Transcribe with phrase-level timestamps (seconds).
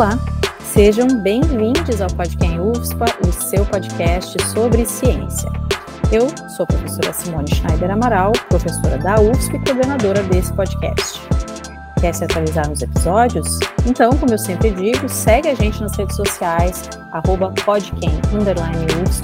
[0.00, 0.18] Olá,
[0.62, 5.50] sejam bem-vindos ao Podcast UFSPA, o seu podcast sobre ciência.
[6.10, 6.26] Eu
[6.56, 11.20] sou a professora Simone Schneider Amaral, professora da UFSP e coordenadora desse podcast.
[12.00, 13.58] Quer se atualizar nos episódios?
[13.86, 17.52] Então, como eu sempre digo, segue a gente nas redes sociais, arroba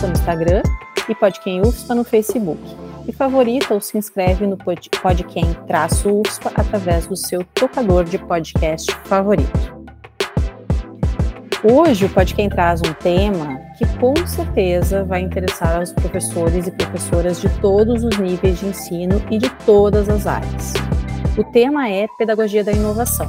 [0.06, 0.62] no Instagram
[1.08, 1.62] e Podquem
[1.94, 2.60] no Facebook.
[3.08, 9.75] E favorita ou se inscreve no Podquem-UFSPA através do seu tocador de podcast favorito.
[11.68, 17.40] Hoje o Podquem traz um tema que com certeza vai interessar aos professores e professoras
[17.40, 20.74] de todos os níveis de ensino e de todas as áreas.
[21.36, 23.28] O tema é Pedagogia da Inovação.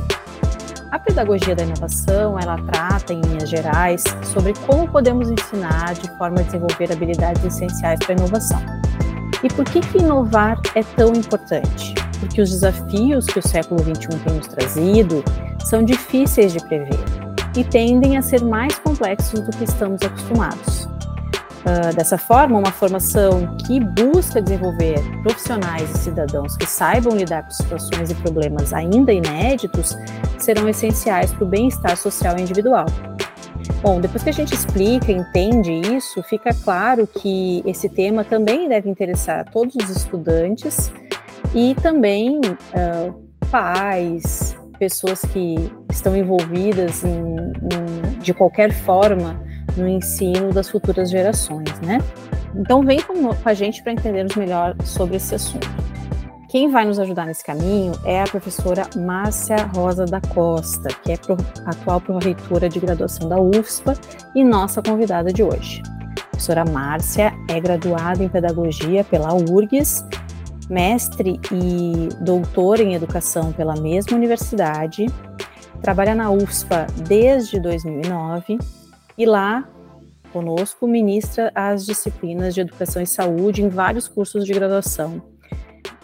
[0.92, 6.40] A pedagogia da inovação, ela trata, em linhas gerais, sobre como podemos ensinar de forma
[6.40, 8.62] a desenvolver habilidades essenciais para a inovação.
[9.44, 11.96] E por que, que inovar é tão importante?
[12.20, 15.24] Porque os desafios que o século XXI tem nos trazido
[15.66, 20.86] são difíceis de prever e tendem a ser mais complexos do que estamos acostumados.
[20.86, 27.52] Uh, dessa forma, uma formação que busca desenvolver profissionais e cidadãos que saibam lidar com
[27.52, 29.98] situações e problemas ainda inéditos
[30.38, 32.86] serão essenciais para o bem-estar social e individual.
[33.82, 38.90] Bom, depois que a gente explica, entende isso, fica claro que esse tema também deve
[38.90, 40.92] interessar a todos os estudantes
[41.54, 45.56] e também uh, pais, pessoas que
[45.92, 49.40] estão envolvidas em, em, de qualquer forma
[49.76, 52.00] no ensino das futuras gerações, né?
[52.56, 55.68] Então vem com, com a gente para entendermos melhor sobre esse assunto.
[56.50, 61.18] Quem vai nos ajudar nesse caminho é a professora Márcia Rosa da Costa, que é
[61.18, 63.96] pro, atual pró-reitora de graduação da UFSPA
[64.34, 65.84] e nossa convidada de hoje.
[66.18, 70.06] A professora Márcia é graduada em Pedagogia pela URGS,
[70.70, 75.06] mestre e doutora em Educação pela mesma universidade,
[75.82, 78.58] trabalha na UFSPA desde 2009
[79.18, 79.68] e lá
[80.32, 85.22] conosco ministra as disciplinas de Educação e Saúde em vários cursos de graduação.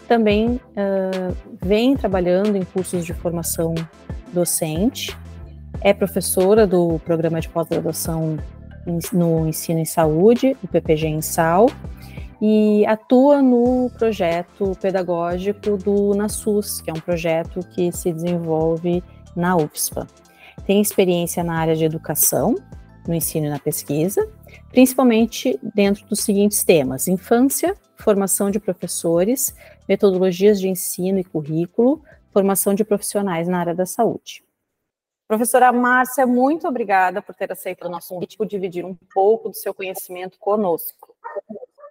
[0.08, 3.74] Também uh, vem trabalhando em cursos de formação
[4.32, 5.16] docente,
[5.82, 8.38] é professora do programa de pós-graduação
[9.12, 11.68] no ensino em saúde, o PPG em Sal,
[12.46, 19.02] e atua no projeto pedagógico do NASUS, que é um projeto que se desenvolve
[19.34, 20.06] na UFSPA.
[20.68, 22.56] Tem experiência na área de educação,
[23.08, 24.30] no ensino e na pesquisa,
[24.72, 29.56] principalmente dentro dos seguintes temas: infância, formação de professores,
[29.88, 34.44] metodologias de ensino e currículo, formação de profissionais na área da saúde.
[35.30, 39.56] Professora Márcia, muito obrigada por ter aceito o nosso convite, por dividir um pouco do
[39.56, 41.16] seu conhecimento conosco.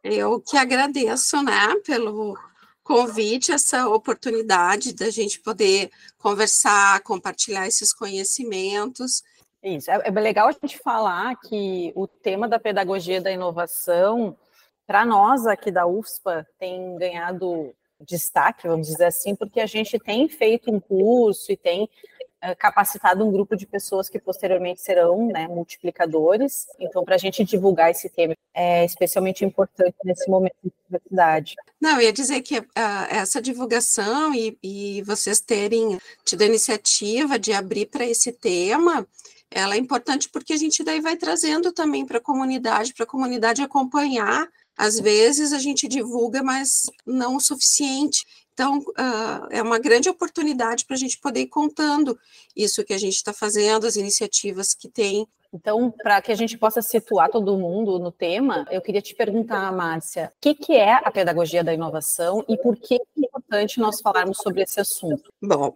[0.02, 2.36] Eu que agradeço, né, pelo
[2.82, 9.22] convite, essa oportunidade da gente poder conversar, compartilhar esses conhecimentos.
[9.62, 14.36] Isso, é, é legal a gente falar que o tema da pedagogia da inovação,
[14.86, 17.72] para nós aqui da UFSPA, tem ganhado
[18.04, 21.88] destaque, vamos dizer assim, porque a gente tem feito um curso e tem
[22.58, 26.66] capacitado um grupo de pessoas que posteriormente serão né, multiplicadores.
[26.78, 31.54] Então, para a gente divulgar esse tema é especialmente importante nesse momento de universidade.
[31.80, 32.66] Não, eu ia dizer que uh,
[33.10, 39.06] essa divulgação e, e vocês terem tido a iniciativa de abrir para esse tema
[39.54, 43.06] ela é importante porque a gente daí vai trazendo também para a comunidade, para a
[43.06, 48.24] comunidade acompanhar às vezes a gente divulga, mas não o suficiente.
[48.52, 52.18] Então, uh, é uma grande oportunidade para a gente poder ir contando
[52.54, 55.26] isso que a gente está fazendo, as iniciativas que tem.
[55.54, 59.70] Então, para que a gente possa situar todo mundo no tema, eu queria te perguntar,
[59.72, 64.00] Márcia, o que, que é a pedagogia da inovação e por que é importante nós
[64.00, 65.30] falarmos sobre esse assunto?
[65.42, 65.74] Bom,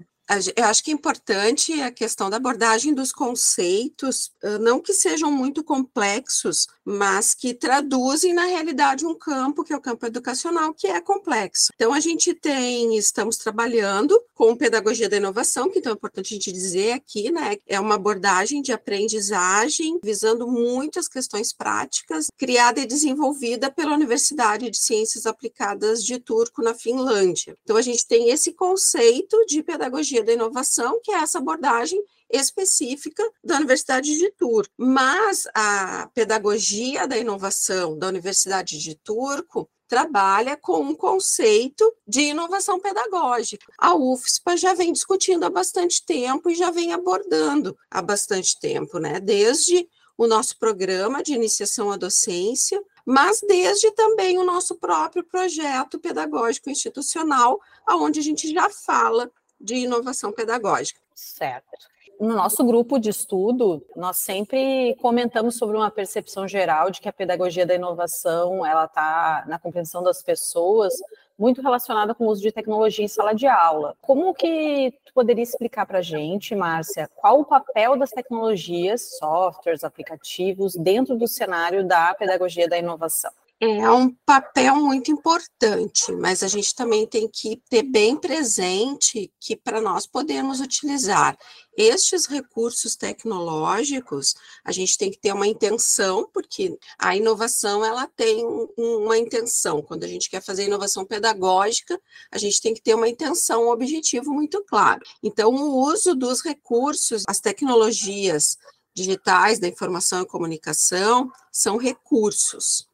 [0.56, 5.62] eu acho que é importante a questão da abordagem dos conceitos, não que sejam muito
[5.62, 11.00] complexos, mas que traduzem na realidade um campo, que é o campo educacional, que é
[11.00, 11.72] complexo.
[11.74, 16.36] Então, a gente tem, estamos trabalhando com pedagogia da inovação, que então é importante a
[16.36, 17.56] gente dizer aqui, né?
[17.66, 24.76] É uma abordagem de aprendizagem visando muitas questões práticas, criada e desenvolvida pela Universidade de
[24.76, 27.56] Ciências Aplicadas de Turku, na Finlândia.
[27.62, 33.22] Então, a gente tem esse conceito de pedagogia da inovação, que é essa abordagem específica
[33.42, 34.72] da Universidade de Turco.
[34.76, 42.80] Mas a pedagogia da inovação da Universidade de Turco trabalha com um conceito de inovação
[42.80, 43.72] pedagógica.
[43.78, 48.98] A UFSPA já vem discutindo há bastante tempo e já vem abordando há bastante tempo,
[48.98, 49.20] né?
[49.20, 55.98] Desde o nosso programa de iniciação à docência, mas desde também o nosso próprio projeto
[55.98, 59.30] pedagógico institucional, aonde a gente já fala
[59.60, 61.00] de inovação pedagógica.
[61.14, 61.88] Certo.
[62.18, 67.12] No nosso grupo de estudo, nós sempre comentamos sobre uma percepção geral de que a
[67.12, 70.94] pedagogia da inovação ela está na compreensão das pessoas
[71.38, 73.94] muito relacionada com o uso de tecnologia em sala de aula.
[74.00, 79.84] Como que tu poderia explicar para a gente, Márcia, qual o papel das tecnologias, softwares,
[79.84, 83.32] aplicativos dentro do cenário da pedagogia da inovação?
[83.58, 89.56] É um papel muito importante, mas a gente também tem que ter bem presente que
[89.56, 91.38] para nós podermos utilizar
[91.74, 98.44] estes recursos tecnológicos, a gente tem que ter uma intenção, porque a inovação ela tem
[98.76, 99.80] uma intenção.
[99.80, 101.98] Quando a gente quer fazer inovação pedagógica,
[102.30, 105.00] a gente tem que ter uma intenção, um objetivo muito claro.
[105.22, 108.58] Então, o uso dos recursos, as tecnologias
[108.94, 112.85] digitais da informação e comunicação são recursos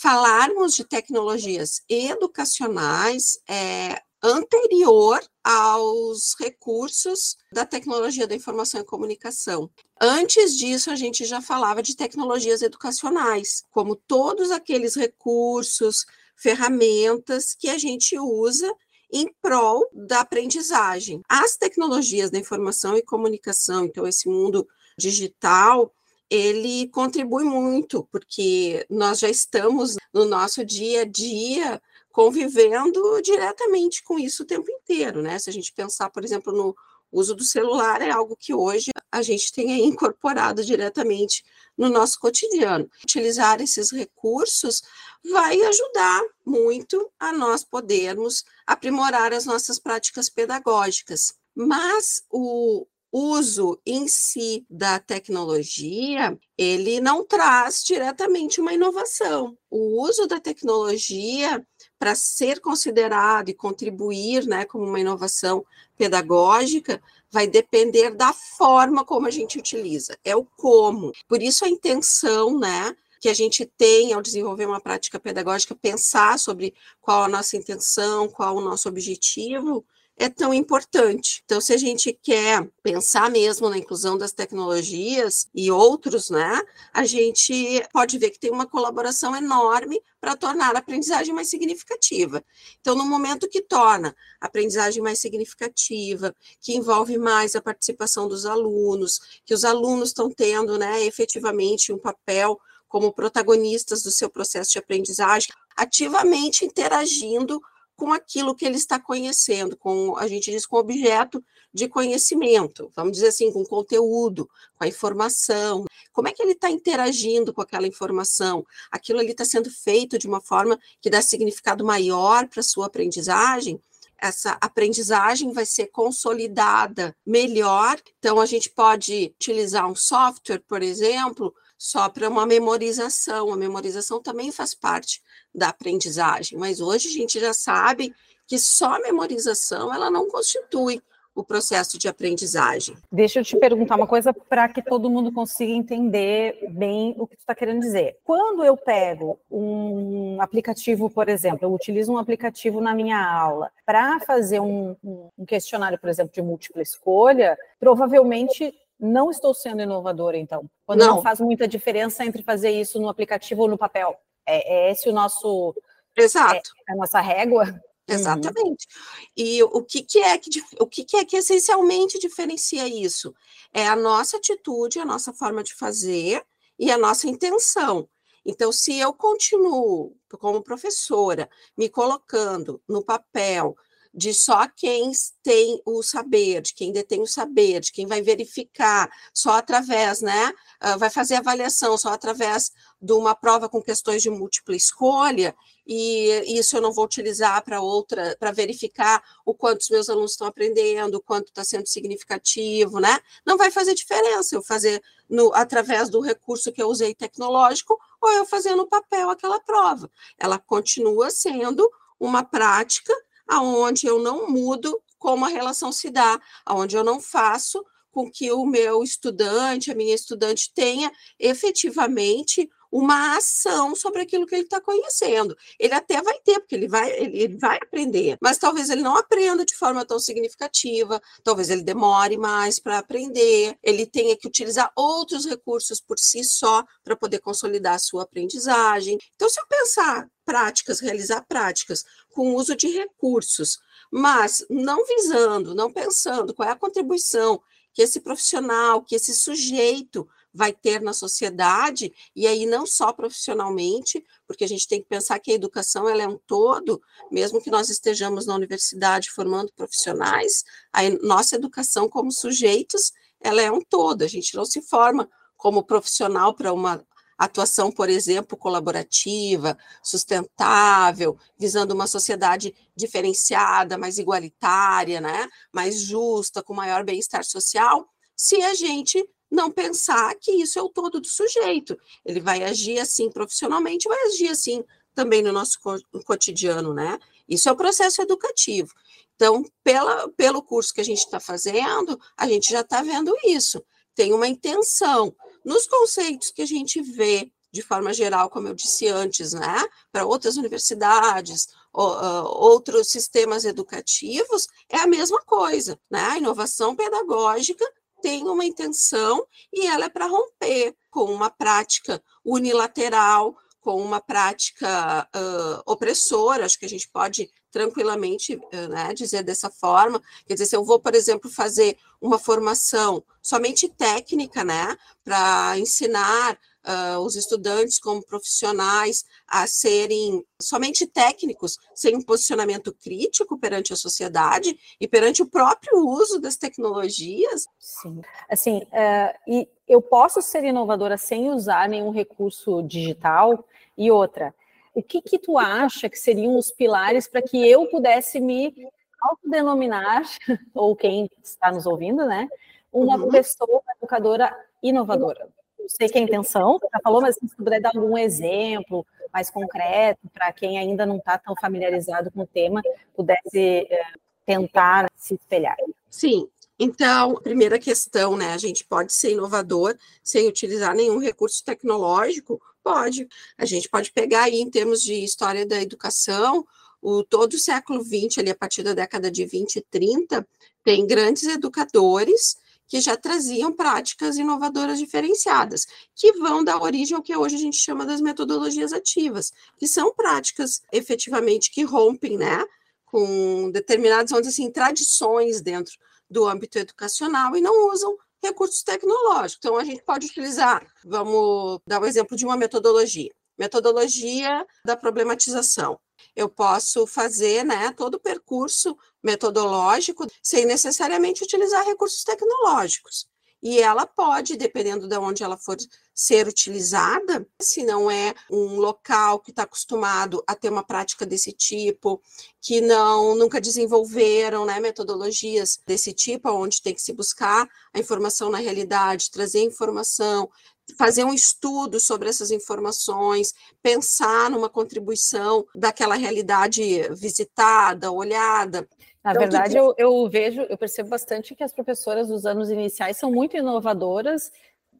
[0.00, 9.68] falarmos de tecnologias educacionais é anterior aos recursos da tecnologia da informação e comunicação.
[10.00, 16.06] Antes disso, a gente já falava de tecnologias educacionais, como todos aqueles recursos,
[16.36, 18.72] ferramentas que a gente usa
[19.12, 21.22] em prol da aprendizagem.
[21.28, 25.92] As tecnologias da informação e comunicação, então esse mundo digital,
[26.30, 31.80] ele contribui muito, porque nós já estamos no nosso dia a dia
[32.10, 35.38] convivendo diretamente com isso o tempo inteiro, né?
[35.38, 36.76] Se a gente pensar, por exemplo, no
[37.10, 41.44] uso do celular, é algo que hoje a gente tem incorporado diretamente
[41.76, 42.90] no nosso cotidiano.
[43.02, 44.82] Utilizar esses recursos
[45.30, 51.34] vai ajudar muito a nós podermos aprimorar as nossas práticas pedagógicas.
[51.54, 59.56] Mas o, uso em si da tecnologia, ele não traz diretamente uma inovação.
[59.70, 61.64] O uso da tecnologia
[61.98, 65.64] para ser considerado e contribuir, né, como uma inovação
[65.96, 71.12] pedagógica, vai depender da forma como a gente utiliza, é o como.
[71.26, 76.38] Por isso a intenção, né, que a gente tem ao desenvolver uma prática pedagógica, pensar
[76.38, 79.84] sobre qual a nossa intenção, qual o nosso objetivo,
[80.18, 81.42] é tão importante.
[81.44, 86.60] Então, se a gente quer pensar mesmo na inclusão das tecnologias e outros, né,
[86.92, 92.44] a gente pode ver que tem uma colaboração enorme para tornar a aprendizagem mais significativa.
[92.80, 98.44] Então, no momento que torna a aprendizagem mais significativa, que envolve mais a participação dos
[98.44, 104.72] alunos, que os alunos estão tendo, né, efetivamente um papel como protagonistas do seu processo
[104.72, 107.60] de aprendizagem, ativamente interagindo
[107.98, 113.14] com aquilo que ele está conhecendo, com a gente diz com objeto de conhecimento, vamos
[113.14, 115.84] dizer assim, com conteúdo, com a informação.
[116.12, 118.64] Como é que ele está interagindo com aquela informação?
[118.88, 122.86] Aquilo ali está sendo feito de uma forma que dá significado maior para a sua
[122.86, 123.80] aprendizagem?
[124.20, 128.00] essa aprendizagem vai ser consolidada melhor.
[128.18, 133.52] Então, a gente pode utilizar um software, por exemplo, só para uma memorização.
[133.52, 135.22] A memorização também faz parte
[135.54, 138.12] da aprendizagem, mas hoje a gente já sabe
[138.46, 141.00] que só a memorização ela não constitui
[141.38, 142.96] o processo de aprendizagem.
[143.12, 147.36] Deixa eu te perguntar uma coisa para que todo mundo consiga entender bem o que
[147.36, 148.16] tu está querendo dizer.
[148.24, 154.18] Quando eu pego um aplicativo, por exemplo, eu utilizo um aplicativo na minha aula para
[154.20, 160.68] fazer um, um questionário, por exemplo, de múltipla escolha, provavelmente não estou sendo inovadora, então.
[160.84, 161.16] Quando não.
[161.16, 164.16] não faz muita diferença entre fazer isso no aplicativo ou no papel.
[164.46, 165.74] É, é esse o nosso.
[166.16, 166.70] Exato.
[166.88, 167.64] É a nossa régua.
[168.08, 168.86] Exatamente.
[168.86, 169.26] Uhum.
[169.36, 170.48] E o que, que é que
[170.80, 173.34] o que, que é que essencialmente diferencia isso?
[173.72, 176.42] É a nossa atitude, a nossa forma de fazer
[176.78, 178.08] e a nossa intenção.
[178.46, 183.76] Então, se eu continuo como professora me colocando no papel
[184.18, 185.12] de só quem
[185.44, 190.52] tem o saber, de quem detém o saber, de quem vai verificar, só através, né?
[190.82, 195.54] Uh, vai fazer avaliação só através de uma prova com questões de múltipla escolha,
[195.86, 200.32] e isso eu não vou utilizar para outra, para verificar o quanto os meus alunos
[200.32, 203.20] estão aprendendo, o quanto está sendo significativo, né?
[203.46, 208.32] Não vai fazer diferença eu fazer no, através do recurso que eu usei tecnológico ou
[208.32, 210.10] eu fazer no papel aquela prova.
[210.36, 213.14] Ela continua sendo uma prática
[213.48, 218.50] aonde eu não mudo como a relação se dá, aonde eu não faço com que
[218.52, 224.80] o meu estudante, a minha estudante tenha efetivamente uma ação sobre aquilo que ele está
[224.80, 225.56] conhecendo.
[225.78, 229.16] Ele até vai ter, porque ele vai, ele, ele, vai aprender, mas talvez ele não
[229.16, 234.90] aprenda de forma tão significativa, talvez ele demore mais para aprender, ele tenha que utilizar
[234.96, 239.18] outros recursos por si só para poder consolidar a sua aprendizagem.
[239.34, 243.78] Então, se eu pensar práticas, realizar práticas com uso de recursos,
[244.10, 247.60] mas não visando, não pensando qual é a contribuição
[247.92, 250.28] que esse profissional, que esse sujeito
[250.58, 255.38] vai ter na sociedade, e aí não só profissionalmente, porque a gente tem que pensar
[255.38, 257.00] que a educação ela é um todo,
[257.30, 263.70] mesmo que nós estejamos na universidade formando profissionais, a nossa educação como sujeitos, ela é
[263.70, 267.06] um todo, a gente não se forma como profissional para uma
[267.38, 276.74] atuação, por exemplo, colaborativa, sustentável, visando uma sociedade diferenciada, mais igualitária, né, mais justa, com
[276.74, 281.98] maior bem-estar social, se a gente não pensar que isso é o todo do sujeito.
[282.24, 285.78] Ele vai agir assim profissionalmente, vai agir assim também no nosso
[286.24, 287.18] cotidiano, né?
[287.48, 288.92] Isso é o processo educativo.
[289.34, 293.82] Então, pela, pelo curso que a gente está fazendo, a gente já está vendo isso.
[294.14, 299.06] Tem uma intenção nos conceitos que a gente vê de forma geral, como eu disse
[299.08, 306.20] antes, né, para outras universidades, outros sistemas educativos, é a mesma coisa, né?
[306.20, 307.84] A inovação pedagógica
[308.20, 315.26] tem uma intenção e ela é para romper com uma prática unilateral, com uma prática
[315.34, 320.22] uh, opressora, acho que a gente pode tranquilamente uh, né, dizer dessa forma.
[320.46, 326.58] Quer dizer, se eu vou, por exemplo, fazer uma formação somente técnica, né, para ensinar
[326.88, 333.96] uh, os estudantes como profissionais a serem somente técnicos, sem um posicionamento crítico perante a
[333.96, 337.66] sociedade e perante o próprio uso das tecnologias.
[337.78, 343.64] Sim, assim, uh, e eu posso ser inovadora sem usar nenhum recurso digital?
[343.96, 344.54] E outra,
[344.94, 348.74] o que que tu acha que seriam os pilares para que eu pudesse me
[349.20, 350.22] autodenominar,
[350.74, 352.48] ou quem está nos ouvindo, né,
[352.92, 353.28] uma uhum.
[353.28, 355.48] pessoa educadora inovadora?
[355.88, 359.50] Sei que é a intenção, você já falou, mas se puder dar algum exemplo mais
[359.50, 362.80] concreto para quem ainda não está tão familiarizado com o tema,
[363.14, 364.02] pudesse é,
[364.46, 365.76] tentar se espelhar.
[366.10, 368.52] Sim, então, primeira questão, né?
[368.52, 372.60] A gente pode ser inovador sem utilizar nenhum recurso tecnológico?
[372.84, 373.26] Pode.
[373.56, 376.64] A gente pode pegar aí, em termos de história da educação,
[377.02, 380.46] o todo o século XX, ali a partir da década de 20 e 30,
[380.84, 382.56] tem grandes educadores
[382.88, 387.76] que já traziam práticas inovadoras diferenciadas, que vão dar origem ao que hoje a gente
[387.76, 392.64] chama das metodologias ativas, que são práticas efetivamente que rompem, né,
[393.04, 395.94] com determinadas, vamos dizer assim, tradições dentro
[396.28, 399.58] do âmbito educacional e não usam recursos tecnológicos.
[399.58, 405.98] Então, a gente pode utilizar, vamos dar um exemplo de uma metodologia, metodologia da problematização
[406.34, 408.96] eu posso fazer né, todo o percurso
[409.28, 413.26] metodológico sem necessariamente utilizar recursos tecnológicos.
[413.60, 415.76] E ela pode, dependendo de onde ela for
[416.14, 421.52] ser utilizada, se não é um local que está acostumado a ter uma prática desse
[421.52, 422.22] tipo,
[422.60, 428.48] que não nunca desenvolveram né, metodologias desse tipo, onde tem que se buscar a informação
[428.48, 430.48] na realidade, trazer informação,
[430.96, 436.82] fazer um estudo sobre essas informações, pensar numa contribuição daquela realidade
[437.14, 438.88] visitada, olhada.
[439.28, 443.18] Na então, verdade, eu, eu vejo, eu percebo bastante que as professoras dos anos iniciais
[443.18, 444.50] são muito inovadoras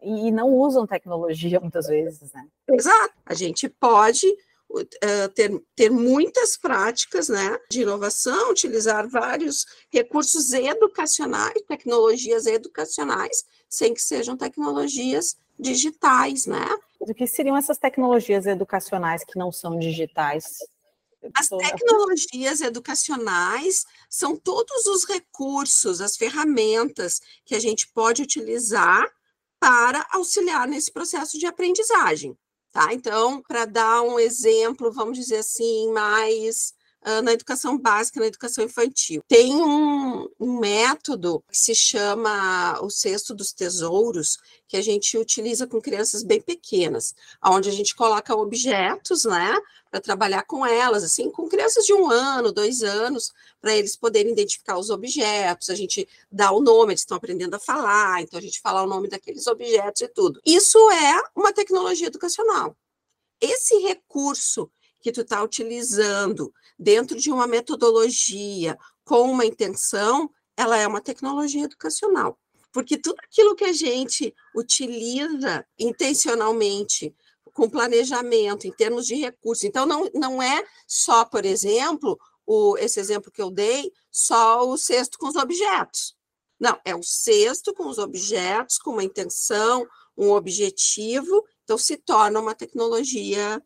[0.02, 2.46] e não usam tecnologia muitas vezes, né?
[2.70, 3.14] Exato.
[3.24, 4.26] A gente pode
[4.70, 13.94] uh, ter, ter muitas práticas né, de inovação, utilizar vários recursos educacionais, tecnologias educacionais, sem
[13.94, 16.66] que sejam tecnologias digitais, né?
[17.00, 20.58] O que seriam essas tecnologias educacionais que não são digitais?
[21.34, 29.04] As tecnologias educacionais são todos os recursos, as ferramentas que a gente pode utilizar
[29.58, 32.38] para auxiliar nesse processo de aprendizagem,
[32.72, 32.92] tá?
[32.92, 36.72] Então, para dar um exemplo, vamos dizer assim, mais
[37.22, 39.22] na educação básica, na educação infantil.
[39.26, 45.66] Tem um, um método que se chama o cesto dos tesouros, que a gente utiliza
[45.66, 47.14] com crianças bem pequenas,
[47.44, 49.56] onde a gente coloca objetos, né,
[49.90, 54.32] para trabalhar com elas, assim, com crianças de um ano, dois anos, para eles poderem
[54.32, 58.42] identificar os objetos, a gente dá o nome, eles estão aprendendo a falar, então a
[58.42, 60.40] gente fala o nome daqueles objetos e tudo.
[60.44, 62.76] Isso é uma tecnologia educacional.
[63.40, 70.86] Esse recurso que tu está utilizando dentro de uma metodologia com uma intenção, ela é
[70.86, 72.38] uma tecnologia educacional.
[72.72, 77.14] Porque tudo aquilo que a gente utiliza intencionalmente,
[77.52, 83.00] com planejamento, em termos de recursos, então não, não é só, por exemplo, o, esse
[83.00, 86.16] exemplo que eu dei, só o cesto com os objetos.
[86.60, 89.86] Não, é o cesto com os objetos, com uma intenção,
[90.16, 93.62] um objetivo, então se torna uma tecnologia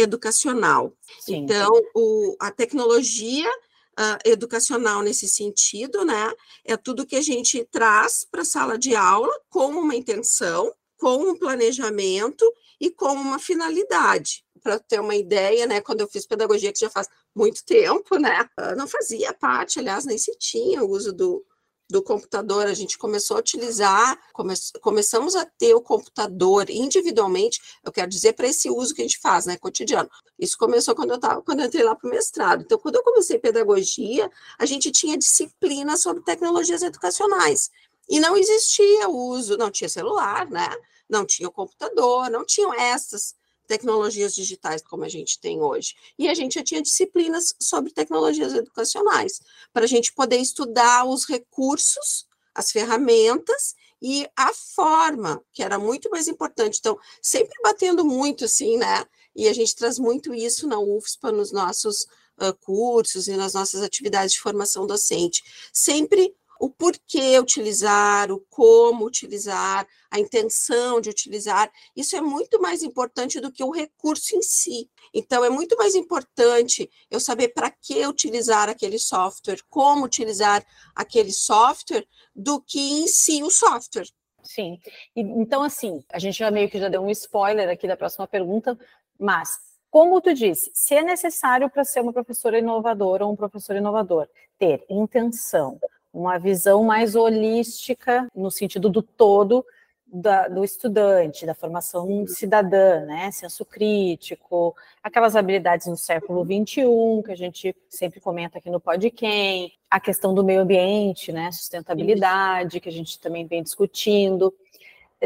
[0.00, 0.92] educacional.
[1.20, 1.36] Sim.
[1.36, 3.50] Então, o, a tecnologia
[3.98, 6.32] uh, educacional nesse sentido, né?
[6.64, 11.16] É tudo que a gente traz para a sala de aula com uma intenção, com
[11.30, 12.44] um planejamento
[12.80, 14.44] e com uma finalidade.
[14.62, 15.80] Para ter uma ideia, né?
[15.80, 18.48] Quando eu fiz pedagogia, que já faz muito tempo, né?
[18.76, 21.44] Não fazia parte, aliás, nem se tinha o uso do,
[21.90, 27.90] do computador, a gente começou a utilizar, come, começamos a ter o computador individualmente, eu
[27.90, 30.08] quero dizer para esse uso que a gente faz, né, cotidiano.
[30.38, 32.62] Isso começou quando eu tava, quando eu entrei lá para o mestrado.
[32.62, 37.70] Então, quando eu comecei pedagogia, a gente tinha disciplina sobre tecnologias educacionais.
[38.08, 40.68] E não existia o uso, não tinha celular, né?
[41.08, 43.34] Não tinha computador, não tinham essas
[43.70, 45.94] tecnologias digitais como a gente tem hoje.
[46.18, 49.40] E a gente já tinha disciplinas sobre tecnologias educacionais,
[49.72, 56.10] para a gente poder estudar os recursos, as ferramentas e a forma, que era muito
[56.10, 56.78] mais importante.
[56.80, 59.04] Então, sempre batendo muito assim, né?
[59.36, 62.08] E a gente traz muito isso na UFSPA, nos nossos
[62.40, 65.44] uh, cursos e nas nossas atividades de formação docente.
[65.72, 72.82] Sempre o porquê utilizar, o como utilizar, a intenção de utilizar, isso é muito mais
[72.82, 74.90] importante do que o recurso em si.
[75.14, 80.62] Então, é muito mais importante eu saber para que utilizar aquele software, como utilizar
[80.94, 84.08] aquele software, do que em si o software.
[84.42, 84.78] Sim.
[85.16, 88.28] E, então, assim, a gente já meio que já deu um spoiler aqui da próxima
[88.28, 88.78] pergunta,
[89.18, 89.58] mas
[89.90, 94.28] como tu disse, se é necessário para ser uma professora inovadora ou um professor inovador
[94.58, 95.80] ter intenção,
[96.12, 99.64] uma visão mais holística, no sentido do todo,
[100.12, 103.30] da, do estudante, da formação cidadã, né?
[103.30, 109.72] Senso crítico, aquelas habilidades no século XXI, que a gente sempre comenta aqui no Podquem,
[109.88, 111.50] a questão do meio ambiente, né?
[111.52, 114.52] Sustentabilidade, que a gente também vem discutindo.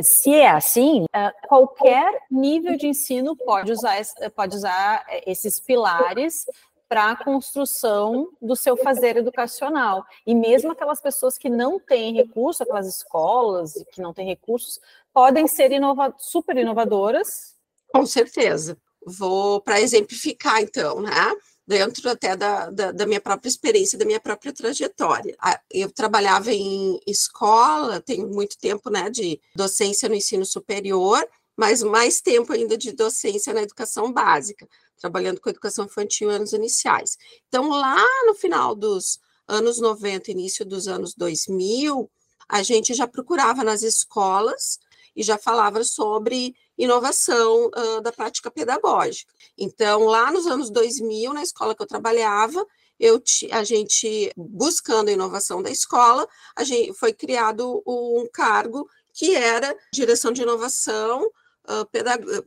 [0.03, 3.97] Se é assim, é, qualquer nível de ensino pode usar,
[4.35, 6.47] pode usar esses pilares
[6.89, 10.05] para a construção do seu fazer educacional.
[10.27, 14.81] E mesmo aquelas pessoas que não têm recursos, aquelas escolas que não têm recursos,
[15.13, 17.55] podem ser inova super inovadoras.
[17.93, 18.77] Com certeza.
[19.07, 21.35] Vou para exemplificar, então, né?
[21.67, 25.35] Dentro até da, da, da, minha própria experiência, da minha própria trajetória.
[25.71, 32.21] Eu trabalhava em escola, tenho muito tempo né, de docência no ensino superior, mas mais
[32.21, 37.17] tempo ainda de docência na educação básica trabalhando com educação infantil anos iniciais.
[37.49, 42.11] Então, lá no final dos anos 90, início dos anos 2000,
[42.49, 44.79] a gente já procurava nas escolas
[45.17, 49.33] e já falava sobre inovação uh, da prática pedagógica.
[49.57, 52.67] Então, lá nos anos 2000, na escola que eu trabalhava,
[52.99, 59.35] eu, a gente, buscando a inovação da escola, a gente, foi criado um cargo que
[59.35, 61.31] era direção de inovação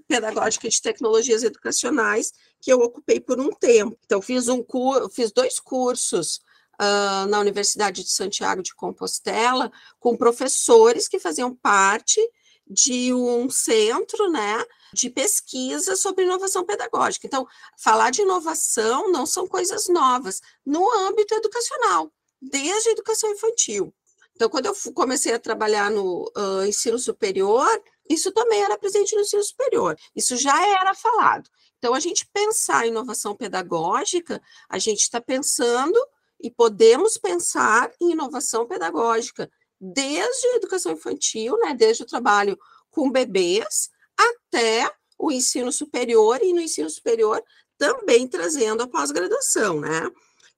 [0.08, 3.98] pedagógica de tecnologias educacionais, que eu ocupei por um tempo.
[4.06, 4.64] Então, fiz, um
[5.12, 6.40] fiz dois cursos
[6.82, 12.20] uh, na Universidade de Santiago de Compostela, com professores que faziam parte
[12.70, 17.26] de um centro, né, de pesquisa sobre inovação pedagógica.
[17.26, 23.94] Então, falar de inovação não são coisas novas no âmbito educacional, desde a educação infantil.
[24.36, 27.68] Então, quando eu comecei a trabalhar no uh, ensino superior,
[28.10, 31.50] isso também era presente no ensino superior, isso já era falado.
[31.78, 36.00] Então, a gente pensar em inovação pedagógica, a gente está pensando
[36.42, 42.58] e podemos pensar em inovação pedagógica desde a educação infantil, né, desde o trabalho
[42.90, 47.44] com bebês até o ensino superior e no ensino superior
[47.78, 50.10] também trazendo a pós-graduação, né?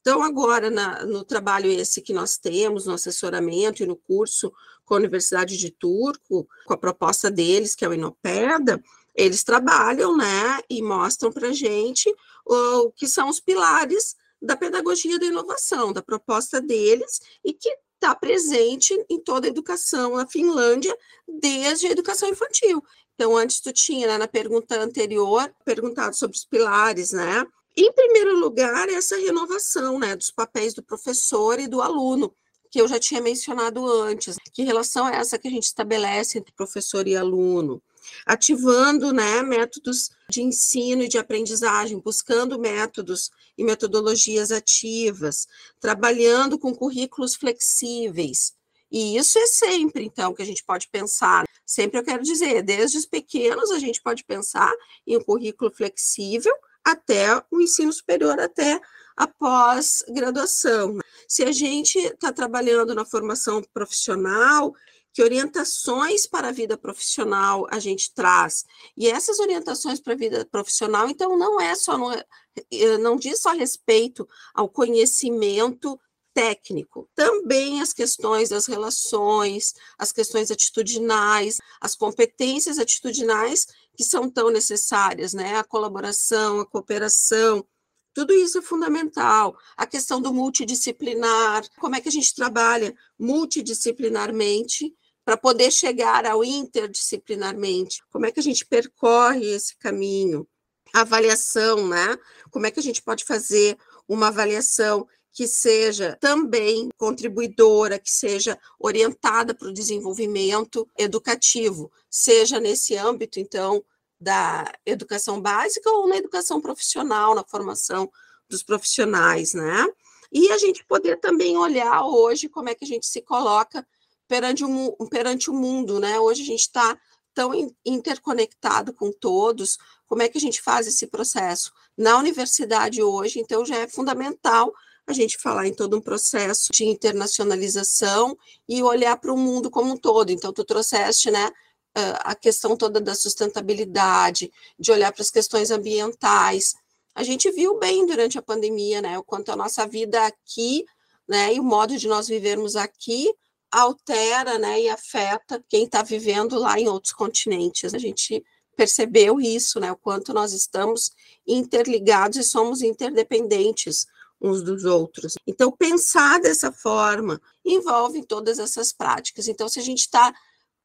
[0.02, 4.52] Então, agora, na, no trabalho esse que nós temos, no assessoramento e no curso
[4.90, 10.18] com a Universidade de Turco, com a proposta deles, que é o Inopeda, eles trabalham,
[10.18, 12.12] né, e mostram para a gente
[12.44, 18.16] o que são os pilares da pedagogia da inovação, da proposta deles, e que está
[18.16, 20.98] presente em toda a educação na Finlândia,
[21.28, 22.84] desde a educação infantil.
[23.14, 27.46] Então, antes tu tinha, né, na pergunta anterior, perguntado sobre os pilares, né?
[27.78, 32.34] Em primeiro lugar, essa renovação né, dos papéis do professor e do aluno,
[32.70, 34.36] que eu já tinha mencionado antes.
[34.54, 37.82] Que relação é essa que a gente estabelece entre professor e aluno?
[38.26, 45.48] Ativando né, métodos de ensino e de aprendizagem, buscando métodos e metodologias ativas,
[45.80, 48.54] trabalhando com currículos flexíveis.
[48.92, 51.46] E isso é sempre, então, que a gente pode pensar.
[51.66, 54.74] Sempre eu quero dizer, desde os pequenos, a gente pode pensar
[55.06, 56.54] em um currículo flexível,
[56.84, 58.82] até o ensino superior, até
[59.20, 60.98] a pós-graduação.
[61.28, 64.74] Se a gente está trabalhando na formação profissional,
[65.14, 68.64] que orientações para a vida profissional a gente traz.
[68.96, 73.42] E essas orientações para a vida profissional, então, não é só, não, eh, não diz
[73.42, 76.00] só respeito ao conhecimento
[76.34, 84.50] técnico, também as questões das relações, as questões atitudinais, as competências atitudinais que são tão
[84.50, 85.58] necessárias, né?
[85.58, 87.66] A colaboração, a cooperação,
[88.14, 89.58] tudo isso é fundamental.
[89.78, 94.94] A questão do multidisciplinar, como é que a gente trabalha multidisciplinarmente
[95.24, 98.02] para poder chegar ao interdisciplinarmente?
[98.10, 100.48] Como é que a gente percorre esse caminho?
[100.94, 102.18] A avaliação, né?
[102.50, 108.60] Como é que a gente pode fazer uma avaliação que seja também contribuidora, que seja
[108.80, 113.84] orientada para o desenvolvimento educativo, seja nesse âmbito, então,
[114.20, 118.12] da educação básica ou na educação profissional, na formação
[118.50, 119.88] dos profissionais, né?
[120.32, 123.86] E a gente poder também olhar hoje como é que a gente se coloca
[124.28, 126.20] perante o, perante o mundo, né?
[126.20, 126.98] Hoje a gente está
[127.34, 127.52] tão
[127.86, 131.72] interconectado com todos, como é que a gente faz esse processo?
[131.98, 134.74] Na universidade hoje, então, já é fundamental
[135.08, 139.94] a gente falar em todo um processo de internacionalização e olhar para o mundo como
[139.94, 140.32] um todo.
[140.32, 141.52] Então, tu trouxeste, né,
[141.96, 146.76] a questão toda da sustentabilidade, de olhar para as questões ambientais.
[147.16, 150.86] A gente viu bem durante a pandemia, né, o quanto a nossa vida aqui,
[151.28, 153.34] né, e o modo de nós vivermos aqui
[153.72, 157.94] altera, né, e afeta quem está vivendo lá em outros continentes.
[157.94, 158.44] A gente
[158.76, 161.12] percebeu isso, né, o quanto nós estamos
[161.46, 164.06] interligados e somos interdependentes
[164.42, 165.36] uns dos outros.
[165.46, 169.50] Então, pensar dessa forma envolve todas essas práticas.
[169.50, 170.34] Então, se a gente está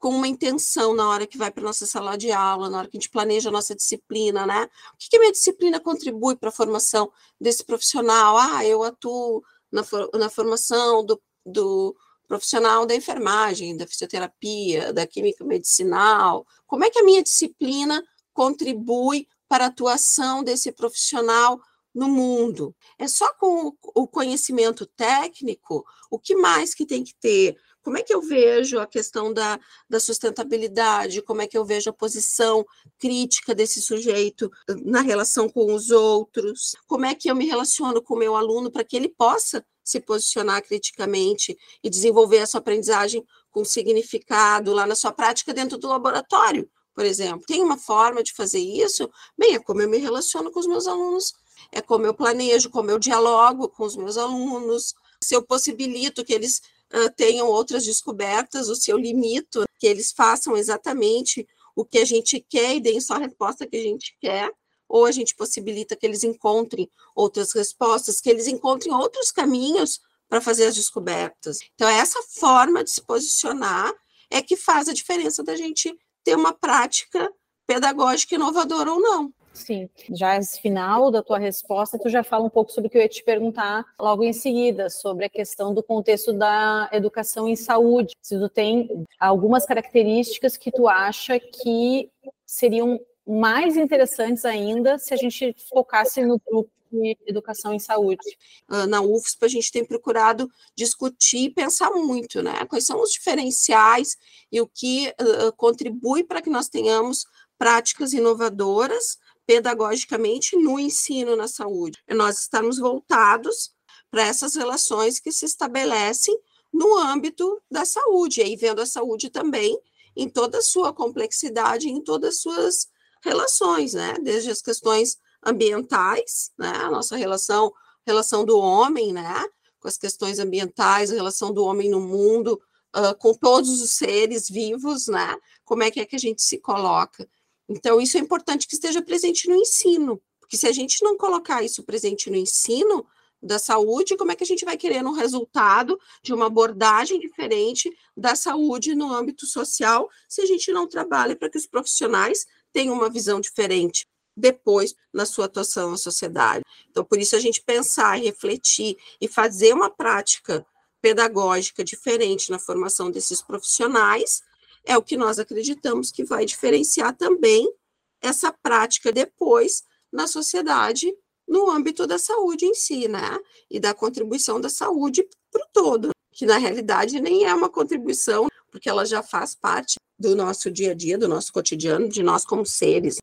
[0.05, 2.99] com uma intenção na hora que vai para nossa sala de aula, na hora que
[2.99, 4.69] a gente planeja a nossa disciplina, né?
[4.93, 8.37] O que, que a minha disciplina contribui para a formação desse profissional?
[8.37, 11.97] Ah, eu atuo na, na formação do, do
[12.29, 16.47] profissional da enfermagem, da fisioterapia, da química medicinal.
[16.67, 21.59] Como é que a minha disciplina contribui para a atuação desse profissional
[21.95, 22.77] no mundo?
[22.99, 27.57] É só com o conhecimento técnico, o que mais que tem que ter?
[27.85, 31.21] Como é que eu vejo a questão da, da sustentabilidade?
[31.21, 32.65] Como é que eu vejo a posição
[32.99, 34.51] crítica desse sujeito
[34.87, 36.75] na relação com os outros?
[36.87, 40.01] Como é que eu me relaciono com o meu aluno para que ele possa se
[40.01, 45.87] posicionar criticamente e desenvolver a sua aprendizagem com significado lá na sua prática dentro do
[45.87, 47.45] laboratório, por exemplo.
[47.47, 49.11] Tem uma forma de fazer isso?
[49.37, 51.35] Bem, é como eu me relaciono com os meus alunos,
[51.71, 56.33] é como eu planejo, como eu dialogo com os meus alunos, se eu possibilito que
[56.33, 56.63] eles
[56.95, 62.45] uh, tenham outras descobertas, o seu limito, que eles façam exatamente o que a gente
[62.49, 64.51] quer e deem só a resposta que a gente quer,
[64.89, 70.41] ou a gente possibilita que eles encontrem outras respostas, que eles encontrem outros caminhos para
[70.41, 71.59] fazer as descobertas.
[71.75, 73.93] Então, essa forma de se posicionar
[74.31, 77.31] é que faz a diferença da gente ter uma prática
[77.67, 79.35] pedagógica inovadora ou não.
[79.55, 82.99] Sim, já esse final da tua resposta, tu já fala um pouco sobre o que
[82.99, 87.55] eu ia te perguntar logo em seguida, sobre a questão do contexto da educação em
[87.55, 88.17] saúde.
[88.21, 92.11] Se tu tem algumas características que tu acha que
[92.45, 98.37] seriam mais interessantes ainda se a gente focasse no grupo de educação em saúde.
[98.69, 102.65] Ah, na UFSP, a gente tem procurado discutir e pensar muito, né?
[102.67, 104.17] Quais são os diferenciais
[104.51, 107.25] e o que uh, contribui para que nós tenhamos
[107.59, 111.99] práticas inovadoras pedagogicamente no ensino na saúde.
[112.09, 113.73] Nós estamos voltados
[114.11, 116.39] para essas relações que se estabelecem
[116.73, 119.79] no âmbito da saúde, e aí vendo a saúde também
[120.17, 122.89] em toda a sua complexidade, em todas as suas
[123.23, 124.15] relações, né?
[124.23, 126.69] Desde as questões ambientais, né?
[126.69, 127.73] A nossa relação,
[128.07, 129.45] relação do homem, né?
[129.81, 132.61] Com as questões ambientais, a relação do homem no mundo,
[132.97, 135.37] uh, com todos os seres vivos, né?
[135.65, 137.29] Como é que é que a gente se coloca?
[137.69, 141.63] Então, isso é importante que esteja presente no ensino, porque se a gente não colocar
[141.63, 143.07] isso presente no ensino
[143.43, 147.95] da saúde, como é que a gente vai querer um resultado de uma abordagem diferente
[148.17, 152.95] da saúde no âmbito social, se a gente não trabalha para que os profissionais tenham
[152.95, 156.65] uma visão diferente depois na sua atuação na sociedade.
[156.91, 160.67] Então, por isso a gente pensar, refletir e fazer uma prática
[161.01, 164.43] pedagógica diferente na formação desses profissionais
[164.85, 167.73] é o que nós acreditamos que vai diferenciar também
[168.21, 171.13] essa prática depois na sociedade,
[171.47, 173.39] no âmbito da saúde em si, né?
[173.71, 178.49] E da contribuição da saúde para o todo, que na realidade nem é uma contribuição,
[178.71, 182.45] porque ela já faz parte do nosso dia a dia, do nosso cotidiano, de nós
[182.45, 183.19] como seres.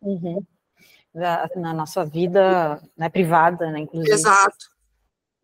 [0.00, 0.44] Uhum.
[1.14, 4.12] Na, na, nossa vida né, privada, né, inclusive.
[4.12, 4.70] Exato.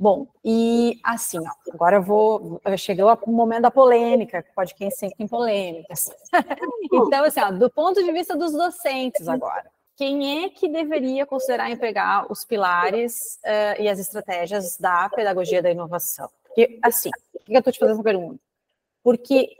[0.05, 1.39] Bom, e assim,
[1.73, 2.61] agora eu vou.
[2.77, 6.11] Chegou o momento da polêmica, pode quem sempre tem polêmicas.
[6.93, 9.65] então, assim, ó, do ponto de vista dos docentes agora,
[9.97, 15.71] quem é que deveria considerar empregar os pilares uh, e as estratégias da pedagogia da
[15.71, 16.29] inovação?
[16.45, 18.39] Porque, assim, por que eu estou te fazendo essa pergunta?
[19.03, 19.57] Porque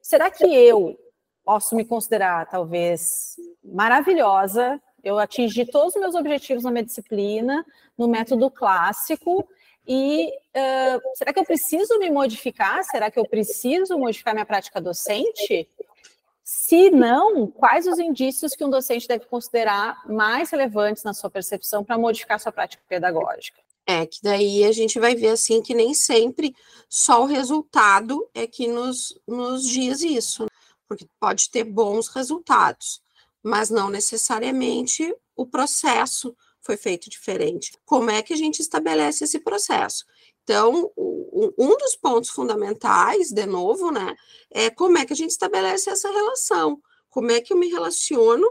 [0.00, 0.96] será que eu
[1.44, 3.34] posso me considerar, talvez,
[3.64, 4.80] maravilhosa?
[5.02, 9.44] Eu atingi todos os meus objetivos na minha disciplina, no método clássico,
[9.88, 12.84] e uh, será que eu preciso me modificar?
[12.84, 15.66] Será que eu preciso modificar minha prática docente?
[16.44, 21.82] Se não, quais os indícios que um docente deve considerar mais relevantes na sua percepção
[21.82, 23.60] para modificar sua prática pedagógica?
[23.86, 26.54] É, que daí a gente vai ver assim que nem sempre
[26.86, 30.48] só o resultado é que nos, nos diz isso, né?
[30.86, 33.00] porque pode ter bons resultados,
[33.42, 36.36] mas não necessariamente o processo
[36.68, 37.72] foi feito diferente.
[37.86, 40.04] Como é que a gente estabelece esse processo?
[40.44, 44.14] Então, um dos pontos fundamentais, de novo, né,
[44.50, 46.78] é como é que a gente estabelece essa relação.
[47.08, 48.46] Como é que eu me relaciono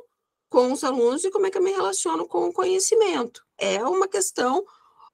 [0.50, 3.46] com os alunos e como é que eu me relaciono com o conhecimento.
[3.56, 4.66] É uma questão,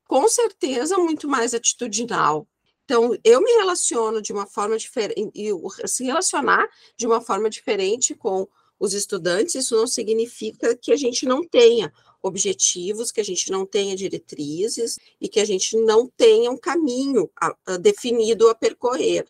[0.07, 2.47] com certeza, muito mais atitudinal.
[2.85, 5.51] Então, eu me relaciono de uma forma diferente, e
[5.87, 8.47] se relacionar de uma forma diferente com
[8.79, 11.91] os estudantes, isso não significa que a gente não tenha
[12.23, 17.29] objetivos, que a gente não tenha diretrizes e que a gente não tenha um caminho
[17.39, 19.27] a, a definido a percorrer.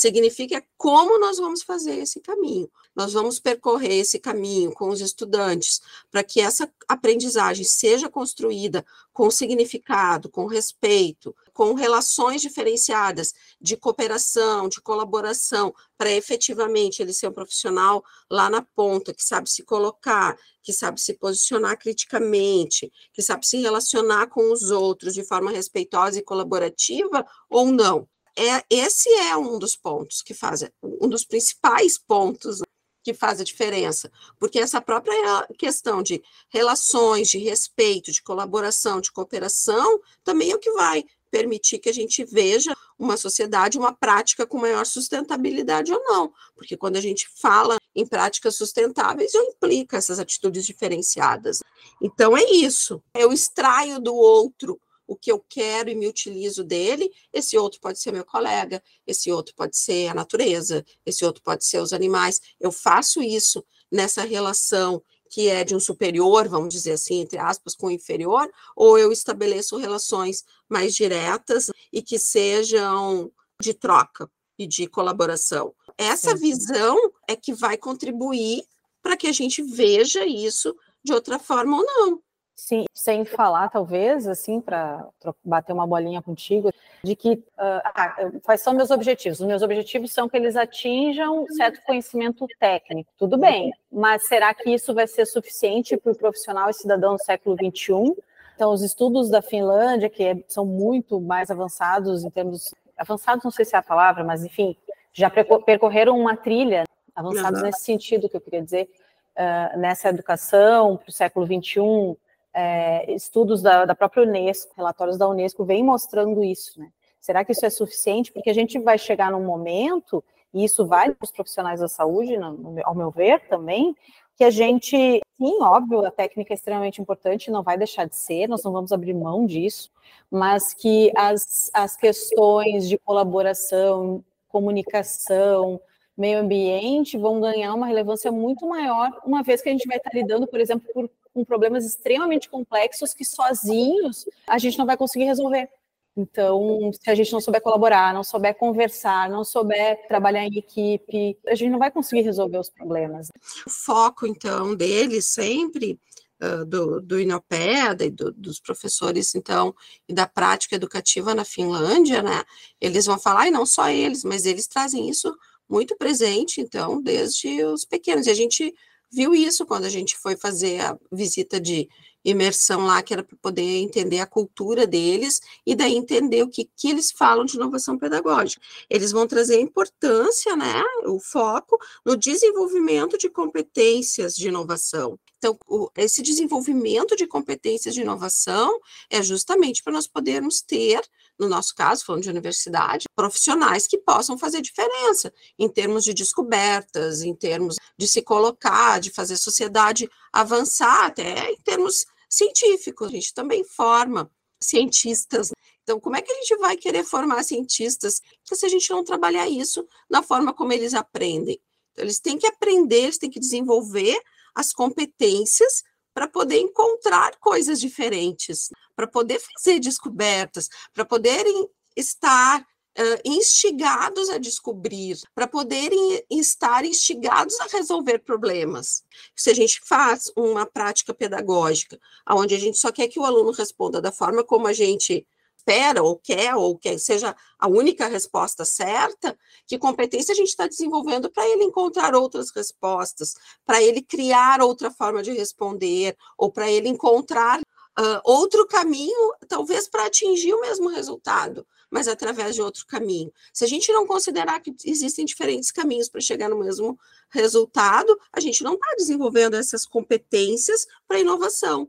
[0.00, 2.70] Significa como nós vamos fazer esse caminho.
[2.96, 5.78] Nós vamos percorrer esse caminho com os estudantes
[6.10, 8.82] para que essa aprendizagem seja construída
[9.12, 17.28] com significado, com respeito, com relações diferenciadas de cooperação, de colaboração, para efetivamente ele ser
[17.28, 23.20] um profissional lá na ponta, que sabe se colocar, que sabe se posicionar criticamente, que
[23.20, 28.08] sabe se relacionar com os outros de forma respeitosa e colaborativa ou não.
[28.36, 32.60] É, esse é um dos pontos que faz, um dos principais pontos
[33.02, 39.10] que faz a diferença, porque essa própria questão de relações, de respeito, de colaboração, de
[39.10, 44.46] cooperação, também é o que vai permitir que a gente veja uma sociedade, uma prática
[44.46, 49.96] com maior sustentabilidade ou não, porque quando a gente fala em práticas sustentáveis, eu implica
[49.96, 51.62] essas atitudes diferenciadas.
[52.02, 54.78] Então é isso, eu extraio do outro
[55.10, 59.32] o que eu quero e me utilizo dele, esse outro pode ser meu colega, esse
[59.32, 62.40] outro pode ser a natureza, esse outro pode ser os animais.
[62.60, 67.74] Eu faço isso nessa relação que é de um superior, vamos dizer assim, entre aspas,
[67.74, 74.64] com o inferior, ou eu estabeleço relações mais diretas e que sejam de troca e
[74.64, 75.74] de colaboração.
[75.98, 76.96] Essa visão
[77.26, 78.62] é que vai contribuir
[79.02, 82.22] para que a gente veja isso de outra forma ou não.
[82.54, 85.08] Sim, sem falar, talvez, assim, para
[85.42, 86.70] bater uma bolinha contigo,
[87.02, 89.40] de que uh, ah, quais são meus objetivos?
[89.40, 93.10] Os meus objetivos são que eles atinjam certo conhecimento técnico.
[93.18, 97.24] Tudo bem, mas será que isso vai ser suficiente para o profissional e cidadão do
[97.24, 98.14] século XXI?
[98.54, 102.74] Então, os estudos da Finlândia, que é, são muito mais avançados em termos.
[102.94, 104.76] Avançados, não sei se é a palavra, mas enfim,
[105.14, 106.84] já percorreram uma trilha,
[107.14, 108.90] avançados nesse sentido que eu queria dizer,
[109.34, 112.18] uh, nessa educação para o século XXI
[112.54, 116.90] é, estudos da, da, própria Unesco, relatórios da Unesco, vêm mostrando isso, né?
[117.20, 118.32] Será que isso é suficiente?
[118.32, 122.34] Porque a gente vai chegar num momento, e isso vale para os profissionais da saúde,
[122.82, 123.94] ao meu ver também,
[124.36, 128.48] que a gente, sim, óbvio, a técnica é extremamente importante, não vai deixar de ser,
[128.48, 129.90] nós não vamos abrir mão disso,
[130.30, 135.78] mas que as, as questões de colaboração, comunicação,
[136.16, 140.10] meio ambiente vão ganhar uma relevância muito maior, uma vez que a gente vai estar
[140.14, 145.24] lidando, por exemplo, por com problemas extremamente complexos que sozinhos a gente não vai conseguir
[145.24, 145.68] resolver.
[146.16, 151.38] Então, se a gente não souber colaborar, não souber conversar, não souber trabalhar em equipe,
[151.46, 153.28] a gente não vai conseguir resolver os problemas.
[153.66, 155.98] O foco, então, deles sempre
[156.42, 159.74] Uh, do, do Inopeda e do, dos professores, então,
[160.08, 162.42] e da prática educativa na Finlândia, né,
[162.80, 165.36] eles vão falar, e não só eles, mas eles trazem isso
[165.68, 168.74] muito presente, então, desde os pequenos, e a gente
[169.12, 171.88] viu isso quando a gente foi fazer a visita de
[172.24, 176.68] imersão lá, que era para poder entender a cultura deles e daí entender o que,
[176.76, 178.62] que eles falam de inovação pedagógica.
[178.88, 185.18] Eles vão trazer a importância, né, o foco no desenvolvimento de competências de inovação.
[185.38, 191.00] Então, o, esse desenvolvimento de competências de inovação é justamente para nós podermos ter
[191.40, 197.22] no nosso caso, falando de universidade, profissionais que possam fazer diferença em termos de descobertas,
[197.22, 203.08] em termos de se colocar, de fazer a sociedade avançar, até em termos científicos.
[203.08, 204.30] A gente também forma
[204.62, 205.50] cientistas.
[205.82, 209.48] Então, como é que a gente vai querer formar cientistas se a gente não trabalhar
[209.48, 211.58] isso na forma como eles aprendem?
[211.92, 214.20] Então, eles têm que aprender, eles têm que desenvolver
[214.54, 215.82] as competências
[216.14, 224.38] para poder encontrar coisas diferentes, para poder fazer descobertas, para poderem estar uh, instigados a
[224.38, 229.04] descobrir, para poderem estar instigados a resolver problemas.
[229.36, 233.52] Se a gente faz uma prática pedagógica, onde a gente só quer que o aluno
[233.52, 235.26] responda da forma como a gente
[235.60, 240.66] espera ou quer, ou que seja a única resposta certa, que competência a gente está
[240.66, 246.70] desenvolvendo para ele encontrar outras respostas, para ele criar outra forma de responder, ou para
[246.70, 252.86] ele encontrar uh, outro caminho, talvez para atingir o mesmo resultado mas através de outro
[252.86, 253.32] caminho.
[253.52, 256.96] Se a gente não considerar que existem diferentes caminhos para chegar no mesmo
[257.30, 261.88] resultado, a gente não está desenvolvendo essas competências para inovação.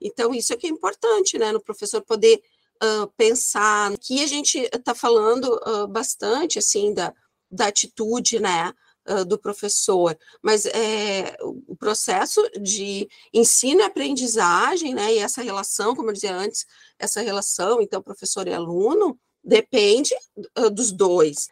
[0.00, 2.42] Então, isso é que é importante, né, no professor poder
[2.82, 3.96] uh, pensar.
[3.98, 7.12] Que a gente está falando uh, bastante, assim, da,
[7.50, 8.72] da atitude, né,
[9.26, 16.10] do professor, mas é, o processo de ensino e aprendizagem, né, e essa relação, como
[16.10, 16.66] eu dizia antes,
[16.98, 20.14] essa relação, então, professor e aluno, depende
[20.58, 21.48] uh, dos dois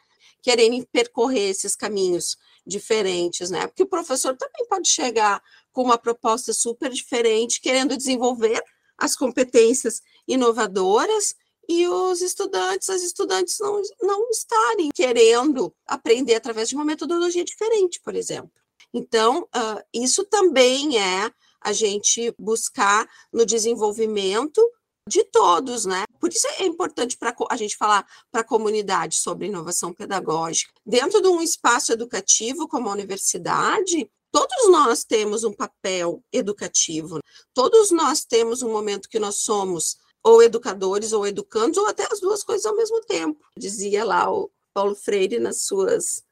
[0.47, 3.67] quererem percorrer esses caminhos diferentes, né?
[3.67, 8.63] Porque o professor também pode chegar com uma proposta super diferente, querendo desenvolver
[8.97, 11.35] as competências inovadoras
[11.69, 18.01] e os estudantes, as estudantes não, não estarem querendo aprender através de uma metodologia diferente,
[18.03, 18.53] por exemplo.
[18.95, 24.63] Então, uh, isso também é a gente buscar no desenvolvimento
[25.09, 26.05] de todos, né?
[26.21, 30.73] Por isso é importante para a gente falar para a comunidade sobre inovação pedagógica.
[30.85, 37.21] Dentro de um espaço educativo como a universidade, todos nós temos um papel educativo,
[37.55, 42.21] todos nós temos um momento que nós somos ou educadores ou educandos, ou até as
[42.21, 43.41] duas coisas ao mesmo tempo.
[43.57, 46.25] Dizia lá o Paulo Freire nas suas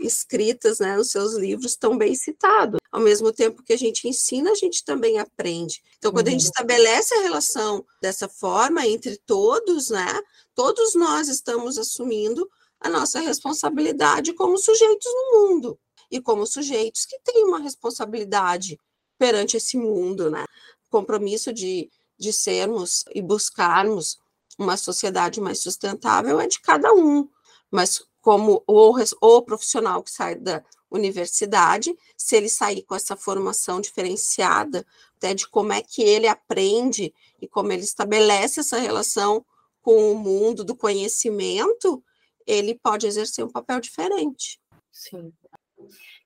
[0.00, 2.78] escritas, né, nos seus livros, tão bem citado.
[2.90, 5.82] Ao mesmo tempo que a gente ensina, a gente também aprende.
[5.98, 6.30] Então, quando uhum.
[6.30, 6.50] a gente uhum.
[6.50, 10.20] estabelece a relação dessa forma entre todos, né,
[10.54, 12.48] todos nós estamos assumindo
[12.80, 15.78] a nossa responsabilidade como sujeitos no mundo
[16.10, 18.78] e como sujeitos que têm uma responsabilidade
[19.18, 20.44] perante esse mundo, né?
[20.88, 24.18] Compromisso de, de sermos e buscarmos
[24.58, 27.28] uma sociedade mais sustentável é de cada um,
[27.70, 33.80] mas como o, o profissional que sai da universidade, se ele sair com essa formação
[33.80, 34.84] diferenciada,
[35.16, 39.44] até de como é que ele aprende e como ele estabelece essa relação
[39.82, 42.02] com o mundo do conhecimento,
[42.46, 44.60] ele pode exercer um papel diferente.
[44.90, 45.32] Sim.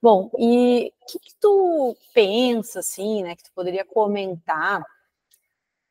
[0.01, 4.85] Bom, e o que, que, tu pensa, assim, né, que tu poderia comentar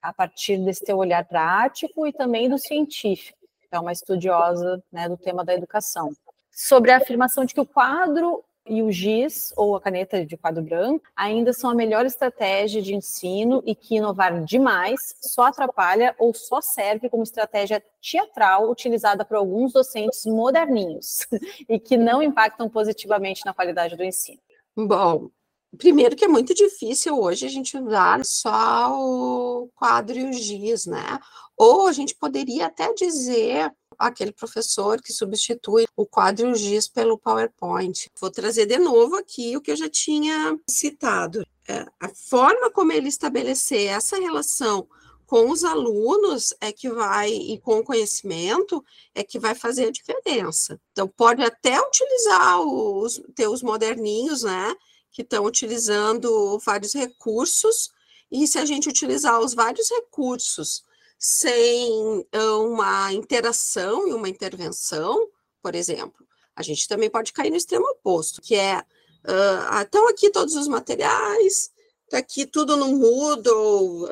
[0.02, 3.42] a partir desse teu olhar prático e também do científico?
[3.72, 6.12] é uma estudiosa né, do tema da educação,
[6.52, 10.62] sobre a afirmação de que o quadro e o giz, ou a caneta de quadro
[10.62, 16.32] branco, ainda são a melhor estratégia de ensino e que inovar demais só atrapalha ou
[16.34, 21.26] só serve como estratégia teatral utilizada por alguns docentes moderninhos
[21.68, 24.40] e que não impactam positivamente na qualidade do ensino.
[24.78, 25.30] Bom,
[25.78, 30.86] primeiro que é muito difícil hoje a gente usar só o quadro e o giz,
[30.86, 31.20] né?
[31.58, 38.10] Ou a gente poderia até dizer aquele professor que substitui o quadro giz pelo PowerPoint.
[38.20, 41.46] Vou trazer de novo aqui o que eu já tinha citado.
[41.68, 44.88] É, a forma como ele estabelecer essa relação
[45.32, 48.84] com os alunos é que vai, e com o conhecimento,
[49.16, 50.78] é que vai fazer a diferença.
[50.92, 54.76] Então, pode até utilizar os teus moderninhos, né,
[55.12, 57.92] que estão utilizando vários recursos,
[58.32, 60.84] e se a gente utilizar os vários recursos
[61.20, 65.30] sem uma interação e uma intervenção,
[65.62, 70.30] por exemplo, a gente também pode cair no extremo oposto, que é uh, estão aqui
[70.30, 71.72] todos os materiais,
[72.06, 74.08] está aqui tudo no Moodle,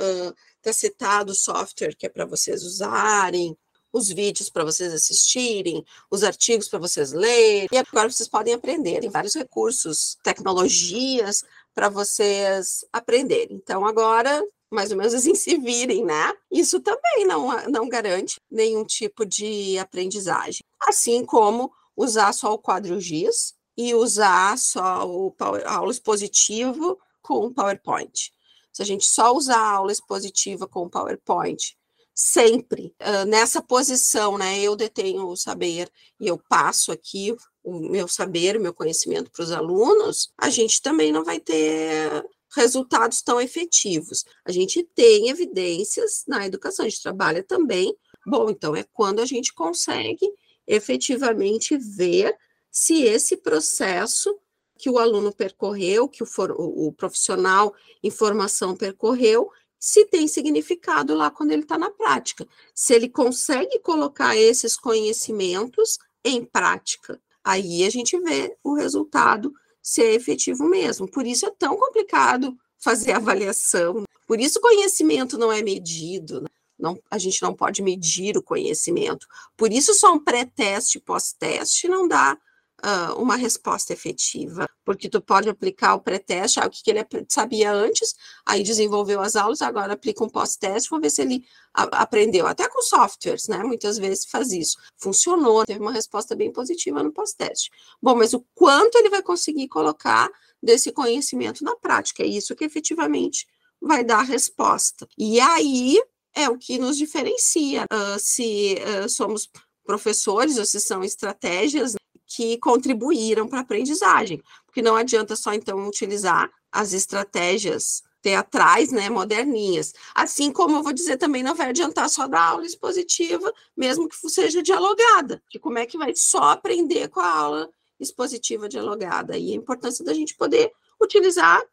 [0.58, 3.58] está uh, citado o software que é para vocês usarem,
[3.92, 9.02] os vídeos para vocês assistirem, os artigos para vocês lerem, e agora vocês podem aprender,
[9.02, 13.56] tem vários recursos, tecnologias para vocês aprenderem.
[13.56, 16.34] Então, agora mais ou menos assim se virem, né?
[16.52, 20.64] Isso também não, não garante nenhum tipo de aprendizagem.
[20.80, 27.46] Assim como usar só o quadro giz e usar só o power, aula expositiva com
[27.46, 28.34] o PowerPoint.
[28.72, 31.76] Se a gente só usar a aula expositiva com o PowerPoint,
[32.20, 34.60] sempre uh, nessa posição, né?
[34.60, 35.90] Eu detenho o saber
[36.20, 40.82] e eu passo aqui o meu saber, o meu conhecimento para os alunos, a gente
[40.82, 44.26] também não vai ter resultados tão efetivos.
[44.44, 47.96] A gente tem evidências na educação, a gente trabalha também.
[48.28, 50.30] Bom, então é quando a gente consegue
[50.68, 52.36] efetivamente ver
[52.70, 54.38] se esse processo
[54.78, 59.50] que o aluno percorreu, que o, for, o profissional em formação percorreu,
[59.80, 65.98] se tem significado lá quando ele está na prática, se ele consegue colocar esses conhecimentos
[66.24, 67.20] em prática.
[67.44, 71.10] Aí a gente vê o resultado ser efetivo mesmo.
[71.10, 74.04] Por isso é tão complicado fazer avaliação.
[74.28, 76.42] Por isso o conhecimento não é medido.
[76.42, 76.48] Né?
[76.78, 79.28] Não, a gente não pode medir o conhecimento.
[79.56, 82.38] Por isso só um pré-teste pós-teste não dá
[82.84, 87.06] uh, uma resposta efetiva, porque tu pode aplicar o pré-teste, ah, o que, que ele
[87.30, 88.16] sabia antes,
[88.46, 92.82] aí desenvolveu as aulas, agora aplica um pós-teste, vamos ver se ele aprendeu, até com
[92.82, 97.70] softwares, né, muitas vezes faz isso, funcionou, teve uma resposta bem positiva no pós-teste.
[98.02, 100.30] Bom, mas o quanto ele vai conseguir colocar
[100.62, 103.48] desse conhecimento na prática, é isso que efetivamente
[103.82, 105.08] vai dar a resposta.
[105.18, 106.02] E aí
[106.34, 109.50] é o que nos diferencia, uh, se uh, somos
[109.86, 111.96] professores ou se são estratégias
[112.30, 119.10] que contribuíram para a aprendizagem, porque não adianta só então utilizar as estratégias teatrais, né,
[119.10, 119.94] moderninhas.
[120.14, 124.16] Assim como eu vou dizer também não vai adiantar só dar aula expositiva, mesmo que
[124.30, 127.70] seja dialogada, que como é que vai só aprender com a aula
[128.00, 129.36] expositiva dialogada?
[129.36, 130.72] E a importância da gente poder
[131.02, 131.64] utilizar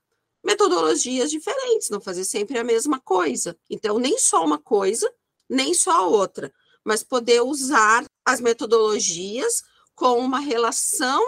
[0.43, 3.55] metodologias diferentes, não fazer sempre a mesma coisa.
[3.69, 5.13] Então, nem só uma coisa,
[5.51, 6.51] nem só a outra,
[6.83, 9.63] mas poder usar as metodologias
[9.97, 11.21] com uma relação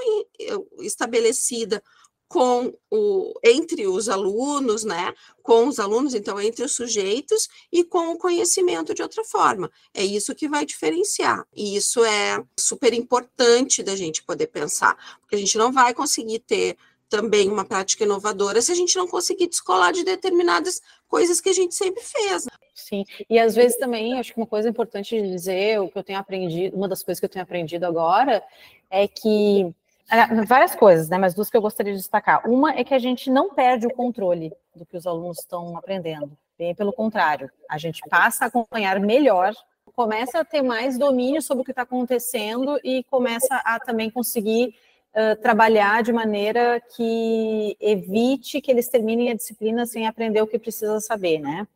[0.79, 1.83] estabelecida
[2.29, 8.13] com o, entre os alunos, né, com os alunos, então, entre os sujeitos e com
[8.13, 9.71] o conhecimento de outra forma.
[9.95, 11.43] É isso que vai diferenciar.
[11.57, 16.41] E isso é super importante da gente poder pensar, porque a gente não vai conseguir
[16.41, 16.77] ter
[17.09, 21.55] também uma prática inovadora se a gente não conseguir descolar de determinadas coisas que a
[21.55, 22.45] gente sempre fez.
[22.89, 26.03] Sim, e às vezes também, acho que uma coisa importante de dizer, o que eu
[26.03, 28.43] tenho aprendido, uma das coisas que eu tenho aprendido agora,
[28.91, 29.75] é que
[30.09, 31.19] ah, várias coisas, né?
[31.19, 32.49] Mas duas que eu gostaria de destacar.
[32.49, 36.33] Uma é que a gente não perde o controle do que os alunos estão aprendendo.
[36.59, 39.53] Bem pelo contrário, a gente passa a acompanhar melhor,
[39.95, 44.75] começa a ter mais domínio sobre o que está acontecendo e começa a também conseguir
[45.15, 50.59] uh, trabalhar de maneira que evite que eles terminem a disciplina sem aprender o que
[50.59, 51.69] precisa saber, né?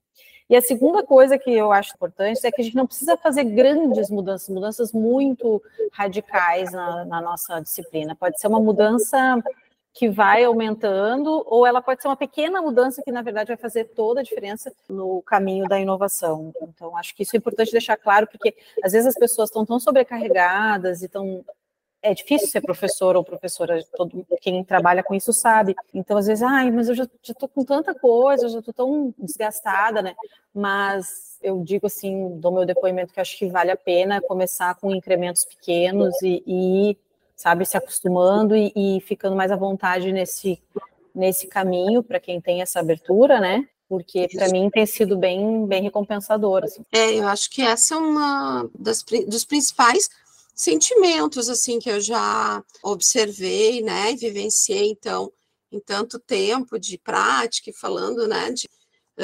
[0.48, 3.44] E a segunda coisa que eu acho importante é que a gente não precisa fazer
[3.44, 5.62] grandes mudanças, mudanças muito
[5.92, 8.14] radicais na, na nossa disciplina.
[8.14, 9.42] Pode ser uma mudança
[9.94, 13.84] que vai aumentando, ou ela pode ser uma pequena mudança que, na verdade, vai fazer
[13.84, 16.52] toda a diferença no caminho da inovação.
[16.62, 19.78] Então, acho que isso é importante deixar claro, porque às vezes as pessoas estão tão
[19.78, 21.44] sobrecarregadas e estão
[22.02, 25.74] é difícil ser professor ou professora, todo quem trabalha com isso sabe.
[25.94, 30.02] Então, às vezes, ai, mas eu já estou com tanta coisa, já estou tão desgastada,
[30.02, 30.14] né?
[30.52, 34.94] Mas eu digo assim, do meu depoimento que acho que vale a pena começar com
[34.94, 36.96] incrementos pequenos e, e
[37.36, 40.60] sabe, se acostumando e, e ficando mais à vontade nesse,
[41.14, 43.66] nesse caminho para quem tem essa abertura, né?
[43.92, 46.64] porque para mim tem sido bem, bem recompensador.
[46.64, 46.82] Assim.
[46.90, 50.08] É, eu acho que essa é uma das dos principais
[50.62, 55.32] sentimentos assim que eu já observei, né, e vivenciei então
[55.72, 58.68] em tanto tempo de prática e falando, né, de,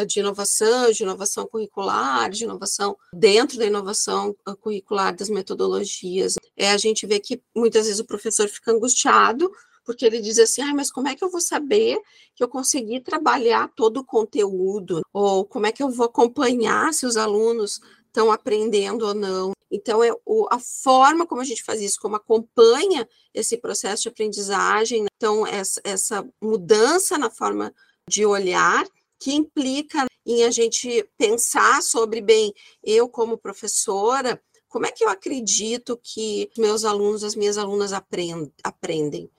[0.06, 6.34] de inovação, de inovação curricular, de inovação dentro da inovação ah, curricular das metodologias.
[6.56, 9.50] É a gente vê que muitas vezes o professor fica angustiado
[9.84, 11.98] porque ele diz assim, ah, mas como é que eu vou saber
[12.34, 15.02] que eu consegui trabalhar todo o conteúdo?
[15.12, 19.52] Ou como é que eu vou acompanhar se os alunos estão aprendendo ou não?
[19.70, 24.08] Então, é o, a forma como a gente faz isso, como acompanha esse processo de
[24.08, 27.74] aprendizagem, então, essa, essa mudança na forma
[28.08, 28.86] de olhar,
[29.20, 32.52] que implica em a gente pensar sobre, bem,
[32.82, 39.30] eu como professora, como é que eu acredito que meus alunos, as minhas alunas aprendem?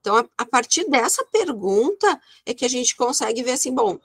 [0.00, 3.98] Então, a, a, partir dessa pergunta é que a gente consegue ver assim, bom,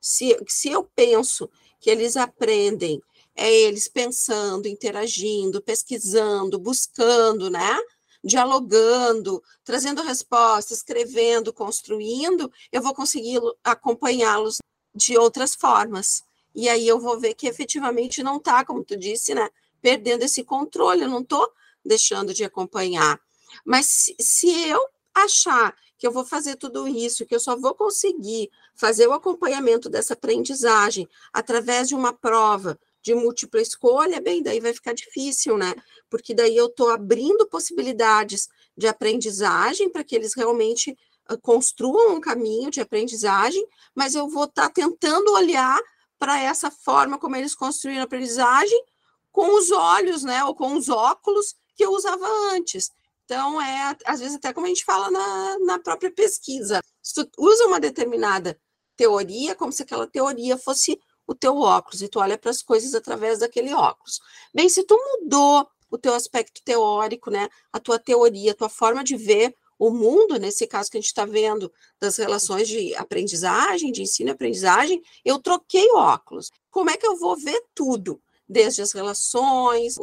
[0.00, 1.48] se, se eu penso
[1.80, 3.00] que eles aprendem
[3.34, 7.78] é eles pensando, interagindo, pesquisando, buscando, né?
[8.22, 14.58] Dialogando, trazendo respostas, escrevendo, construindo, eu vou conseguir acompanhá-los
[14.94, 16.22] de outras formas.
[16.54, 19.50] E aí eu vou ver que efetivamente não está, como tu disse, né?
[19.82, 21.52] Perdendo esse controle, eu não estou
[21.84, 23.20] deixando de acompanhar.
[23.64, 24.80] Mas se, se eu
[25.12, 29.88] achar que eu vou fazer tudo isso, que eu só vou conseguir fazer o acompanhamento
[29.88, 35.74] dessa aprendizagem através de uma prova, de múltipla escolha, bem, daí vai ficar difícil, né?
[36.08, 40.96] Porque daí eu estou abrindo possibilidades de aprendizagem para que eles realmente
[41.30, 43.62] uh, construam um caminho de aprendizagem,
[43.94, 45.78] mas eu vou estar tá tentando olhar
[46.18, 48.82] para essa forma como eles construíram a aprendizagem
[49.30, 52.90] com os olhos, né, ou com os óculos que eu usava antes.
[53.26, 57.30] Então, é, às vezes, até como a gente fala na, na própria pesquisa, se tu
[57.36, 58.58] usa uma determinada
[58.96, 62.94] teoria, como se aquela teoria fosse o teu óculos, e tu olha para as coisas
[62.94, 64.20] através daquele óculos.
[64.52, 69.04] Bem, se tu mudou o teu aspecto teórico, né, a tua teoria, a tua forma
[69.04, 73.92] de ver o mundo, nesse caso que a gente está vendo das relações de aprendizagem,
[73.92, 76.50] de ensino e aprendizagem, eu troquei o óculos.
[76.70, 78.20] Como é que eu vou ver tudo?
[78.46, 79.96] Desde as relações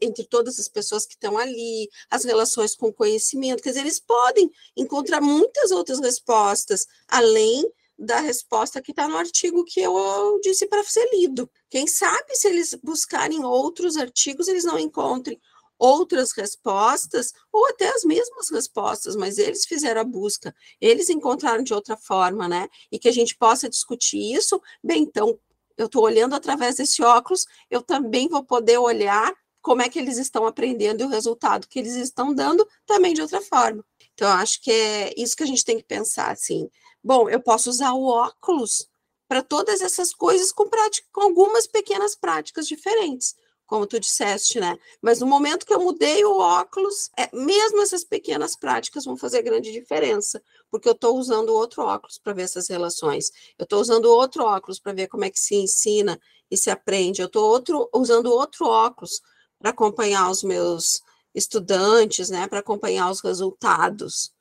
[0.00, 4.00] entre todas as pessoas que estão ali, as relações com o conhecimento, quer dizer, eles
[4.00, 7.70] podem encontrar muitas outras respostas, além
[8.02, 11.48] da resposta que está no artigo que eu disse para ser lido.
[11.70, 15.40] Quem sabe se eles buscarem outros artigos, eles não encontrem
[15.78, 21.74] outras respostas, ou até as mesmas respostas, mas eles fizeram a busca, eles encontraram de
[21.74, 22.68] outra forma, né?
[22.90, 25.36] E que a gente possa discutir isso, bem, então,
[25.76, 30.18] eu estou olhando através desse óculos, eu também vou poder olhar como é que eles
[30.18, 33.84] estão aprendendo e o resultado que eles estão dando também de outra forma.
[34.14, 36.68] Então, acho que é isso que a gente tem que pensar, assim,
[37.04, 38.88] Bom, eu posso usar o óculos
[39.28, 43.34] para todas essas coisas com, prática, com algumas pequenas práticas diferentes,
[43.66, 44.76] como tu disseste, né?
[45.00, 49.42] Mas no momento que eu mudei o óculos, é, mesmo essas pequenas práticas vão fazer
[49.42, 50.40] grande diferença,
[50.70, 54.78] porque eu estou usando outro óculos para ver essas relações, eu estou usando outro óculos
[54.78, 59.20] para ver como é que se ensina e se aprende, eu estou usando outro óculos
[59.58, 61.00] para acompanhar os meus
[61.34, 62.46] estudantes, né?
[62.46, 64.32] Para acompanhar os resultados.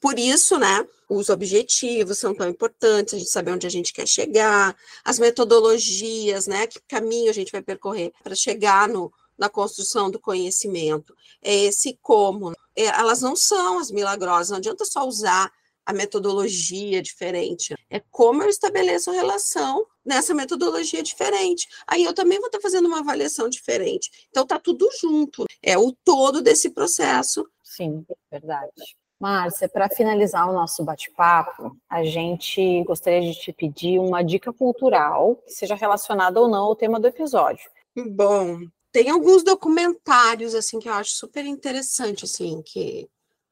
[0.00, 4.06] Por isso, né, os objetivos são tão importantes, a gente saber onde a gente quer
[4.06, 10.10] chegar, as metodologias, né, que caminho a gente vai percorrer para chegar no, na construção
[10.10, 11.14] do conhecimento.
[11.42, 12.52] É esse como.
[12.74, 15.52] É, elas não são as milagrosas, não adianta só usar
[15.84, 17.74] a metodologia diferente.
[17.88, 21.68] É como eu estabeleço relação nessa metodologia diferente.
[21.86, 24.10] Aí eu também vou estar fazendo uma avaliação diferente.
[24.28, 25.44] Então tá tudo junto.
[25.62, 27.48] É o todo desse processo.
[27.62, 28.96] Sim, verdade.
[29.18, 35.36] Márcia, para finalizar o nosso bate-papo, a gente gostaria de te pedir uma dica cultural
[35.36, 37.64] que seja relacionada ou não ao tema do episódio.
[37.96, 38.58] Bom,
[38.92, 43.08] tem alguns documentários assim que eu acho super interessante assim que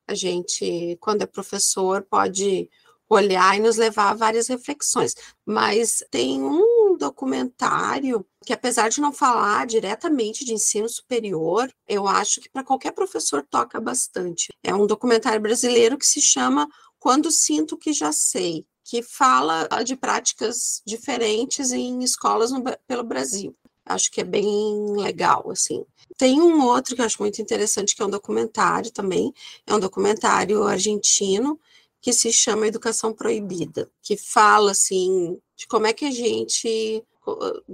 [0.07, 2.69] a gente, quando é professor, pode
[3.09, 5.15] olhar e nos levar a várias reflexões.
[5.47, 12.41] Mas tem um documentário que, apesar de não falar diretamente de ensino superior, eu acho
[12.41, 14.49] que para qualquer professor toca bastante.
[14.63, 16.69] É um documentário brasileiro que se chama
[16.99, 23.57] Quando Sinto Que Já Sei, que fala de práticas diferentes em escolas no, pelo Brasil.
[23.87, 25.85] Acho que é bem legal, assim.
[26.17, 29.33] Tem um outro que eu acho muito interessante, que é um documentário também,
[29.67, 31.61] é um documentário argentino,
[32.05, 37.03] que se chama Educação Proibida, que fala assim de como é que a gente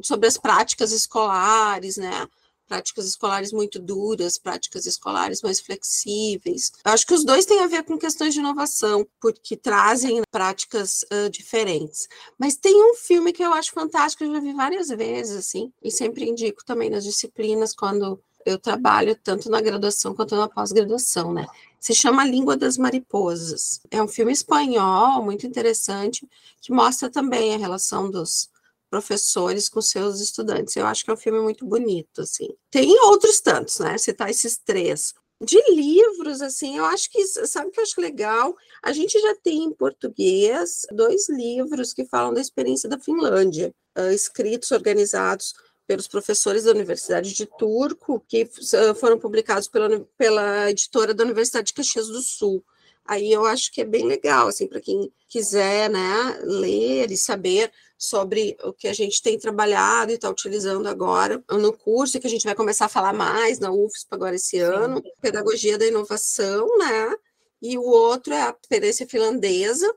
[0.04, 2.28] sobre as práticas escolares, né?
[2.68, 6.70] Práticas escolares muito duras, práticas escolares mais flexíveis.
[6.84, 11.04] Eu acho que os dois têm a ver com questões de inovação, porque trazem práticas
[11.12, 12.06] uh, diferentes.
[12.38, 15.90] Mas tem um filme que eu acho fantástico, eu já vi várias vezes, assim, e
[15.90, 21.48] sempre indico também nas disciplinas quando eu trabalho tanto na graduação quanto na pós-graduação, né?
[21.80, 23.80] Se chama Língua das Mariposas.
[23.90, 26.28] É um filme espanhol muito interessante
[26.60, 28.50] que mostra também a relação dos
[28.90, 30.76] professores com seus estudantes.
[30.76, 32.48] Eu acho que é um filme muito bonito, assim.
[32.70, 33.96] Tem outros tantos, né?
[33.96, 35.14] Citar esses três.
[35.42, 38.54] De livros, assim, eu acho que, sabe que eu acho legal?
[38.82, 44.10] A gente já tem em português dois livros que falam da experiência da Finlândia, uh,
[44.10, 45.54] escritos, organizados
[45.90, 48.48] pelos professores da Universidade de Turco, que
[48.94, 52.64] foram publicados pela, pela editora da Universidade de Caxias do Sul.
[53.04, 57.72] Aí eu acho que é bem legal, assim, para quem quiser, né, ler e saber
[57.98, 62.26] sobre o que a gente tem trabalhado e está utilizando agora no curso, e que
[62.28, 65.10] a gente vai começar a falar mais na UFSP agora esse ano, Sim.
[65.20, 67.16] Pedagogia da Inovação, né,
[67.60, 69.92] e o outro é a experiência finlandesa,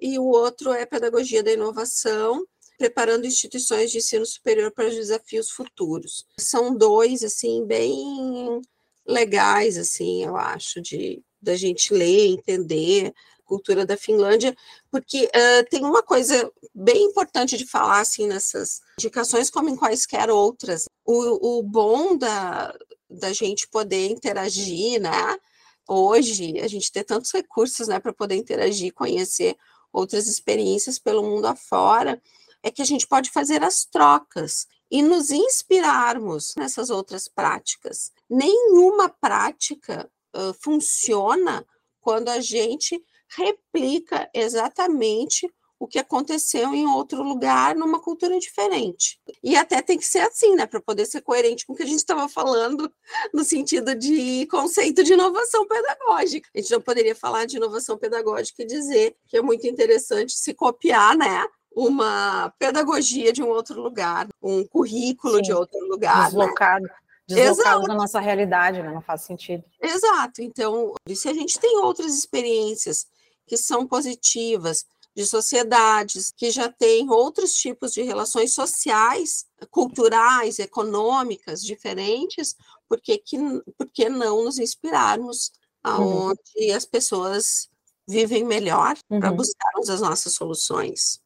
[0.00, 2.46] e o outro é Pedagogia da Inovação,
[2.78, 6.26] preparando instituições de ensino superior para os desafios futuros.
[6.38, 8.60] São dois, assim, bem
[9.06, 13.12] legais, assim, eu acho, de da gente ler, entender
[13.44, 14.56] cultura da Finlândia,
[14.90, 20.30] porque uh, tem uma coisa bem importante de falar, assim, nessas indicações, como em quaisquer
[20.30, 20.86] outras.
[21.04, 22.74] O, o bom da,
[23.08, 25.38] da gente poder interagir, né,
[25.86, 29.56] hoje, a gente ter tantos recursos, né, para poder interagir, conhecer
[29.92, 32.20] outras experiências pelo mundo afora,
[32.64, 38.10] é que a gente pode fazer as trocas e nos inspirarmos nessas outras práticas.
[38.28, 41.64] Nenhuma prática uh, funciona
[42.00, 43.00] quando a gente
[43.36, 45.46] replica exatamente
[45.78, 49.20] o que aconteceu em outro lugar, numa cultura diferente.
[49.42, 51.86] E até tem que ser assim, né, para poder ser coerente com o que a
[51.86, 52.90] gente estava falando
[53.34, 56.48] no sentido de conceito de inovação pedagógica.
[56.54, 60.54] A gente não poderia falar de inovação pedagógica e dizer que é muito interessante se
[60.54, 66.26] copiar, né, uma pedagogia de um outro lugar, um currículo Sim, de outro lugar.
[66.26, 66.84] Deslocado.
[66.84, 67.36] Né?
[67.36, 68.92] Deslocado da nossa realidade, né?
[68.92, 69.64] não faz sentido.
[69.80, 70.42] Exato.
[70.42, 73.06] Então, se a gente tem outras experiências
[73.46, 81.62] que são positivas, de sociedades que já têm outros tipos de relações sociais, culturais, econômicas
[81.62, 82.56] diferentes,
[82.88, 83.38] por que, que,
[83.78, 85.52] por que não nos inspirarmos
[85.82, 86.76] aonde uhum.
[86.76, 87.68] as pessoas
[88.06, 89.20] vivem melhor uhum.
[89.20, 91.22] para buscarmos as nossas soluções?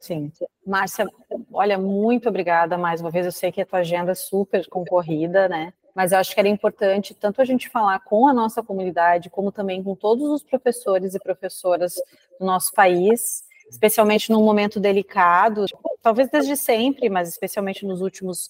[0.00, 0.30] Sim.
[0.66, 1.06] Márcia,
[1.52, 3.26] olha, muito obrigada mais uma vez.
[3.26, 5.72] Eu sei que a tua agenda é super concorrida, né?
[5.94, 9.50] Mas eu acho que era importante tanto a gente falar com a nossa comunidade, como
[9.50, 11.96] também com todos os professores e professoras
[12.38, 15.66] do nosso país, especialmente num momento delicado,
[16.00, 18.48] talvez desde sempre, mas especialmente nos últimos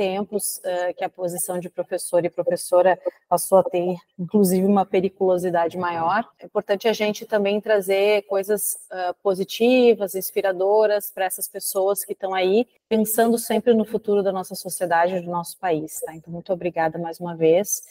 [0.00, 2.98] tempos uh, que a posição de professor e professora
[3.28, 6.26] passou a ter, inclusive, uma periculosidade maior.
[6.38, 12.32] É importante a gente também trazer coisas uh, positivas, inspiradoras para essas pessoas que estão
[12.32, 16.00] aí pensando sempre no futuro da nossa sociedade do nosso país.
[16.00, 16.14] Tá?
[16.14, 17.82] Então, muito obrigada mais uma vez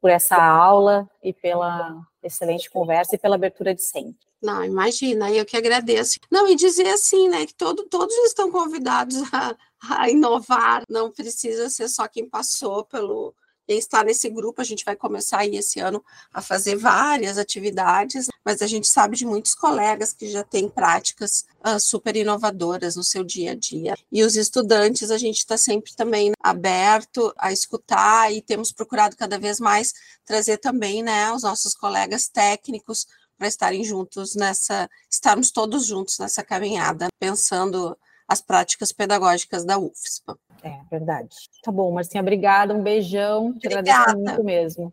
[0.00, 4.24] por essa aula e pela excelente conversa e pela abertura de sempre.
[4.42, 6.18] Não, imagina, eu que agradeço.
[6.30, 9.56] Não, e dizer assim, né, que todo, todos estão convidados a,
[9.88, 13.34] a inovar, não precisa ser só quem passou pelo,
[13.66, 18.28] quem está nesse grupo, a gente vai começar aí esse ano a fazer várias atividades,
[18.44, 23.02] mas a gente sabe de muitos colegas que já têm práticas uh, super inovadoras no
[23.02, 23.96] seu dia a dia.
[24.12, 29.36] E os estudantes, a gente está sempre também aberto a escutar e temos procurado cada
[29.36, 29.92] vez mais
[30.24, 33.06] trazer também né, os nossos colegas técnicos
[33.36, 37.96] para estarem juntos nessa, estarmos todos juntos nessa caminhada, pensando
[38.28, 40.36] as práticas pedagógicas da UFSPA.
[40.62, 41.36] É verdade.
[41.62, 44.92] Tá bom, Marcinha, obrigada, um beijão, te agradeço muito mesmo.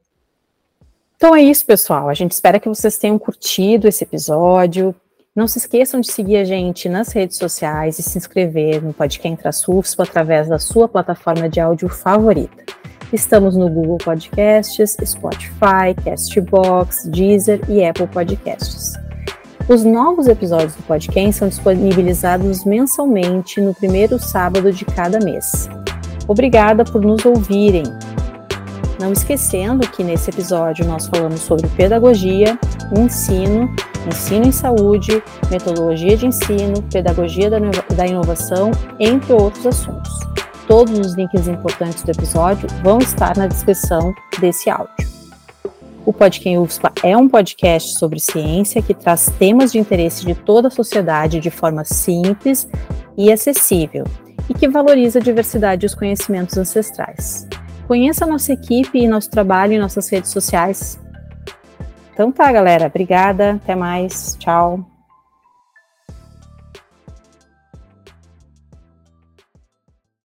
[1.15, 2.09] Então é isso, pessoal.
[2.09, 4.93] A gente espera que vocês tenham curtido esse episódio.
[5.35, 9.71] Não se esqueçam de seguir a gente nas redes sociais e se inscrever no Podcast
[9.71, 12.65] UFSPA através da sua plataforma de áudio favorita.
[13.11, 18.93] Estamos no Google Podcasts, Spotify, Castbox, Deezer e Apple Podcasts.
[19.67, 25.69] Os novos episódios do podcast são disponibilizados mensalmente no primeiro sábado de cada mês.
[26.27, 27.83] Obrigada por nos ouvirem.
[28.99, 32.57] Não esquecendo que nesse episódio nós falamos sobre pedagogia,
[32.97, 33.73] ensino,
[34.07, 40.11] ensino em saúde, metodologia de ensino, pedagogia da inovação, entre outros assuntos.
[40.67, 45.13] Todos os links importantes do episódio vão estar na descrição desse áudio.
[46.05, 50.67] O Podcast UFSPA é um podcast sobre ciência que traz temas de interesse de toda
[50.67, 52.67] a sociedade de forma simples
[53.17, 54.05] e acessível
[54.49, 57.47] e que valoriza a diversidade e os conhecimentos ancestrais.
[57.87, 60.99] Conheça a nossa equipe e nosso trabalho em nossas redes sociais.
[62.13, 62.87] Então tá, galera.
[62.87, 63.53] Obrigada.
[63.53, 64.35] Até mais.
[64.39, 64.92] Tchau.